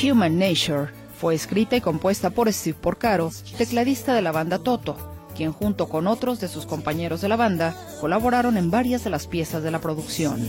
Human 0.03 0.37
Nature 0.37 0.89
fue 1.19 1.33
escrita 1.33 1.75
y 1.75 1.81
compuesta 1.81 2.29
por 2.29 2.51
Steve 2.53 2.77
Porcaro, 2.79 3.31
tecladista 3.57 4.13
de 4.13 4.21
la 4.21 4.31
banda 4.31 4.59
Toto, 4.59 4.95
quien 5.35 5.51
junto 5.51 5.89
con 5.89 6.05
otros 6.05 6.39
de 6.39 6.47
sus 6.47 6.67
compañeros 6.67 7.21
de 7.21 7.29
la 7.29 7.35
banda 7.35 7.75
colaboraron 7.99 8.57
en 8.57 8.69
varias 8.69 9.03
de 9.03 9.09
las 9.09 9.25
piezas 9.25 9.63
de 9.63 9.71
la 9.71 9.79
producción. 9.79 10.47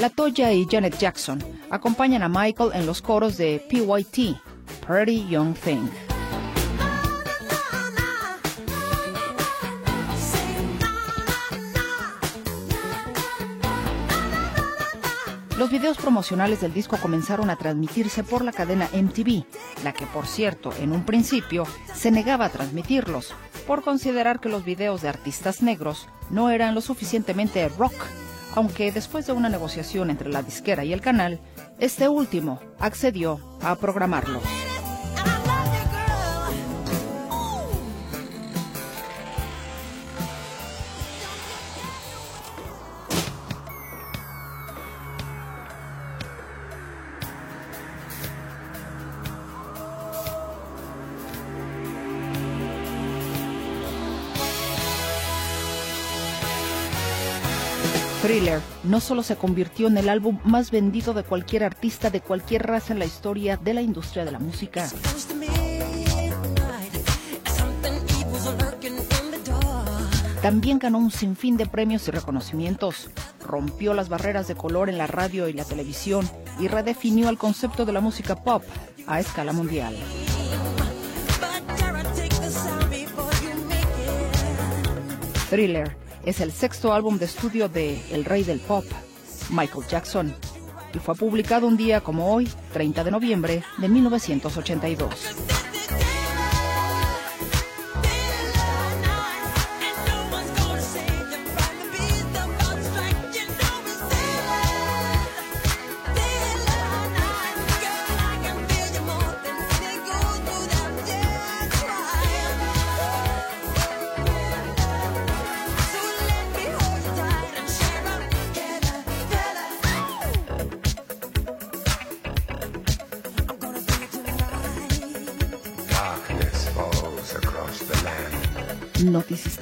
La 0.00 0.10
Toya 0.10 0.52
y 0.52 0.66
Janet 0.68 0.98
Jackson 0.98 1.44
acompañan 1.70 2.22
a 2.22 2.28
Michael 2.28 2.70
en 2.74 2.86
los 2.86 3.02
coros 3.02 3.36
de 3.36 3.64
PYT, 3.68 4.36
Pretty 4.86 5.26
Young 5.28 5.54
Thing. 5.54 5.88
Los 15.56 15.70
videos 15.70 15.96
promocionales 15.96 16.60
del 16.60 16.74
disco 16.74 16.96
comenzaron 16.96 17.48
a 17.48 17.56
transmitirse 17.56 18.24
por 18.24 18.44
la 18.44 18.50
cadena 18.50 18.88
MTV, 18.92 19.44
la 19.84 19.92
que 19.92 20.06
por 20.06 20.26
cierto 20.26 20.72
en 20.80 20.90
un 20.90 21.04
principio 21.04 21.64
se 21.94 22.10
negaba 22.10 22.46
a 22.46 22.48
transmitirlos, 22.50 23.32
por 23.68 23.84
considerar 23.84 24.40
que 24.40 24.48
los 24.48 24.64
videos 24.64 25.02
de 25.02 25.08
artistas 25.08 25.62
negros 25.62 26.08
no 26.30 26.50
eran 26.50 26.74
lo 26.74 26.80
suficientemente 26.80 27.68
rock, 27.68 27.94
aunque 28.56 28.90
después 28.90 29.26
de 29.26 29.32
una 29.32 29.48
negociación 29.48 30.10
entre 30.10 30.30
la 30.30 30.42
disquera 30.42 30.84
y 30.84 30.92
el 30.92 31.00
canal, 31.00 31.40
este 31.78 32.08
último 32.08 32.60
accedió 32.80 33.40
a 33.62 33.76
programarlos. 33.76 34.42
No 58.84 59.00
solo 59.00 59.22
se 59.22 59.36
convirtió 59.36 59.86
en 59.86 59.96
el 59.98 60.08
álbum 60.08 60.38
más 60.44 60.70
vendido 60.70 61.14
de 61.14 61.22
cualquier 61.22 61.64
artista 61.64 62.10
de 62.10 62.20
cualquier 62.20 62.66
raza 62.66 62.92
en 62.92 62.98
la 62.98 63.04
historia 63.04 63.56
de 63.56 63.74
la 63.74 63.82
industria 63.82 64.24
de 64.24 64.32
la 64.32 64.38
música. 64.38 64.88
También 70.42 70.80
ganó 70.80 70.98
un 70.98 71.12
sinfín 71.12 71.56
de 71.56 71.66
premios 71.66 72.08
y 72.08 72.10
reconocimientos, 72.10 73.10
rompió 73.46 73.94
las 73.94 74.08
barreras 74.08 74.48
de 74.48 74.56
color 74.56 74.88
en 74.88 74.98
la 74.98 75.06
radio 75.06 75.46
y 75.46 75.52
la 75.52 75.64
televisión 75.64 76.28
y 76.58 76.66
redefinió 76.66 77.28
el 77.28 77.38
concepto 77.38 77.84
de 77.84 77.92
la 77.92 78.00
música 78.00 78.34
pop 78.34 78.64
a 79.06 79.20
escala 79.20 79.52
mundial. 79.52 79.94
Thriller 85.48 86.01
es 86.24 86.40
el 86.40 86.52
sexto 86.52 86.92
álbum 86.92 87.18
de 87.18 87.24
estudio 87.24 87.68
de 87.68 88.00
El 88.10 88.24
Rey 88.24 88.44
del 88.44 88.60
Pop, 88.60 88.84
Michael 89.50 89.86
Jackson, 89.88 90.34
y 90.94 90.98
fue 90.98 91.14
publicado 91.14 91.66
un 91.66 91.76
día 91.76 92.00
como 92.00 92.32
hoy, 92.32 92.48
30 92.72 93.04
de 93.04 93.10
noviembre 93.10 93.64
de 93.78 93.88
1982. 93.88 95.51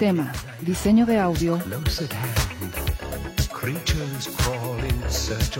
Notisistema, 0.00 0.32
diseño 0.62 1.04
de 1.04 1.18
audio. 1.20 1.58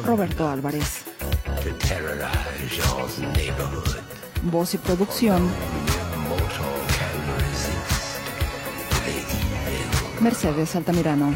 Roberto 0.02 0.48
Álvarez. 0.48 1.04
Voz 4.44 4.72
y 4.72 4.78
producción. 4.78 5.46
Mercedes 10.22 10.74
Altamirano. 10.74 11.34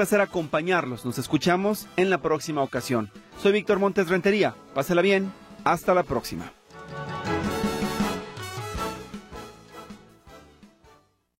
Placer 0.00 0.22
acompañarlos. 0.22 1.04
Nos 1.04 1.18
escuchamos 1.18 1.86
en 1.98 2.08
la 2.08 2.22
próxima 2.22 2.62
ocasión. 2.62 3.10
Soy 3.42 3.52
Víctor 3.52 3.78
Montes 3.78 4.08
Rentería. 4.08 4.54
Pásela 4.72 5.02
bien. 5.02 5.30
Hasta 5.62 5.92
la 5.92 6.04
próxima. 6.04 6.54